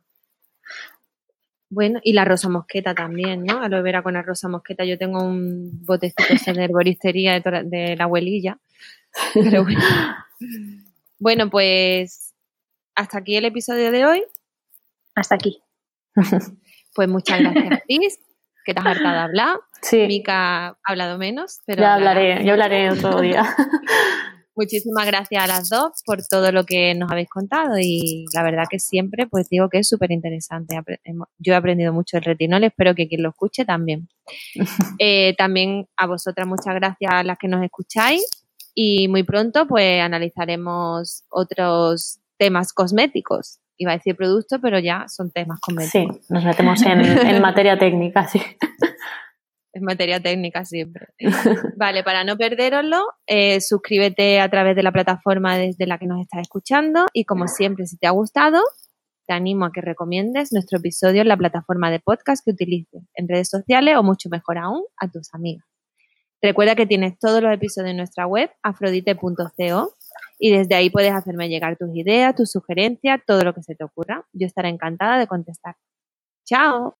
Bueno, 1.70 2.00
y 2.02 2.12
la 2.12 2.26
rosa 2.26 2.50
mosqueta 2.50 2.94
también, 2.94 3.44
¿no? 3.44 3.62
Aloe 3.62 3.80
vera 3.80 4.02
con 4.02 4.12
la 4.12 4.20
rosa 4.20 4.46
mosqueta. 4.46 4.84
Yo 4.84 4.98
tengo 4.98 5.24
un 5.24 5.86
botecito 5.86 6.52
de 6.52 6.64
herboristería 6.64 7.40
de, 7.40 7.62
de 7.64 7.96
la 7.96 8.04
abuelilla. 8.04 8.58
Pero 9.32 9.64
bueno. 9.64 9.80
bueno, 11.18 11.48
pues 11.48 12.21
hasta 12.94 13.18
aquí 13.18 13.36
el 13.36 13.44
episodio 13.44 13.90
de 13.90 14.06
hoy. 14.06 14.24
Hasta 15.14 15.34
aquí. 15.34 15.62
pues 16.94 17.08
muchas 17.08 17.40
gracias, 17.40 17.82
Cris, 17.86 18.18
que 18.64 18.74
te 18.74 18.80
has 18.80 18.86
hartado 18.86 19.14
de 19.14 19.20
hablar. 19.20 19.56
Sí. 19.82 20.06
Mica 20.06 20.68
ha 20.68 20.76
hablado 20.84 21.18
menos, 21.18 21.60
pero. 21.66 21.82
Ya 21.82 21.94
hablaré, 21.94 22.44
yo 22.44 22.52
hablaré 22.52 22.90
otro 22.90 23.20
día. 23.20 23.44
Muchísimas 24.54 25.06
gracias 25.06 25.42
a 25.42 25.46
las 25.46 25.70
dos 25.70 26.02
por 26.04 26.18
todo 26.26 26.52
lo 26.52 26.64
que 26.64 26.94
nos 26.94 27.10
habéis 27.10 27.30
contado 27.30 27.78
y 27.80 28.26
la 28.34 28.42
verdad 28.42 28.64
que 28.68 28.78
siempre 28.78 29.26
pues 29.26 29.48
digo 29.48 29.70
que 29.70 29.78
es 29.78 29.88
súper 29.88 30.12
interesante. 30.12 30.78
Yo 31.38 31.54
he 31.54 31.56
aprendido 31.56 31.94
mucho 31.94 32.18
el 32.18 32.24
retinol, 32.24 32.64
espero 32.64 32.94
que 32.94 33.08
quien 33.08 33.22
lo 33.22 33.30
escuche 33.30 33.64
también. 33.64 34.08
Eh, 34.98 35.34
también 35.38 35.88
a 35.96 36.06
vosotras 36.06 36.46
muchas 36.46 36.74
gracias 36.74 37.10
a 37.10 37.24
las 37.24 37.38
que 37.38 37.48
nos 37.48 37.64
escucháis 37.64 38.26
y 38.74 39.08
muy 39.08 39.22
pronto 39.22 39.66
pues 39.66 40.02
analizaremos 40.02 41.24
otros 41.30 42.21
temas 42.42 42.72
cosméticos. 42.72 43.60
Iba 43.78 43.92
a 43.92 43.98
decir 43.98 44.16
producto, 44.16 44.60
pero 44.60 44.80
ya 44.80 45.06
son 45.06 45.30
temas 45.30 45.60
cosméticos. 45.60 46.16
Sí, 46.26 46.32
nos 46.34 46.44
metemos 46.44 46.82
en, 46.82 47.40
materia 47.40 47.78
técnica, 47.78 48.26
sí. 48.26 48.40
En 49.72 49.84
materia 49.84 50.18
técnica 50.18 50.64
siempre. 50.64 51.06
Vale, 51.76 52.02
para 52.02 52.24
no 52.24 52.36
perderoslo, 52.36 52.98
eh, 53.28 53.60
suscríbete 53.60 54.40
a 54.40 54.50
través 54.50 54.74
de 54.74 54.82
la 54.82 54.90
plataforma 54.90 55.56
desde 55.56 55.86
la 55.86 55.98
que 55.98 56.06
nos 56.06 56.20
estás 56.20 56.40
escuchando 56.40 57.06
y 57.12 57.26
como 57.26 57.46
siempre, 57.46 57.86
si 57.86 57.96
te 57.96 58.08
ha 58.08 58.10
gustado, 58.10 58.60
te 59.28 59.34
animo 59.34 59.64
a 59.64 59.70
que 59.72 59.80
recomiendes 59.80 60.52
nuestro 60.52 60.78
episodio 60.78 61.22
en 61.22 61.28
la 61.28 61.36
plataforma 61.36 61.92
de 61.92 62.00
podcast 62.00 62.44
que 62.44 62.50
utilices, 62.50 63.04
en 63.14 63.28
redes 63.28 63.48
sociales 63.48 63.96
o 63.96 64.02
mucho 64.02 64.28
mejor 64.30 64.58
aún, 64.58 64.82
a 64.96 65.08
tus 65.08 65.32
amigas. 65.32 65.64
Recuerda 66.42 66.74
que 66.74 66.86
tienes 66.86 67.20
todos 67.20 67.40
los 67.40 67.54
episodios 67.54 67.92
en 67.92 67.98
nuestra 67.98 68.26
web, 68.26 68.50
afrodite.co, 68.64 69.94
y 70.44 70.50
desde 70.50 70.74
ahí 70.74 70.90
puedes 70.90 71.12
hacerme 71.12 71.48
llegar 71.48 71.76
tus 71.78 71.94
ideas, 71.94 72.34
tus 72.34 72.50
sugerencias, 72.50 73.20
todo 73.24 73.44
lo 73.44 73.54
que 73.54 73.62
se 73.62 73.76
te 73.76 73.84
ocurra. 73.84 74.26
Yo 74.32 74.44
estaré 74.48 74.70
encantada 74.70 75.16
de 75.20 75.28
contestar. 75.28 75.76
¡Chao! 76.46 76.96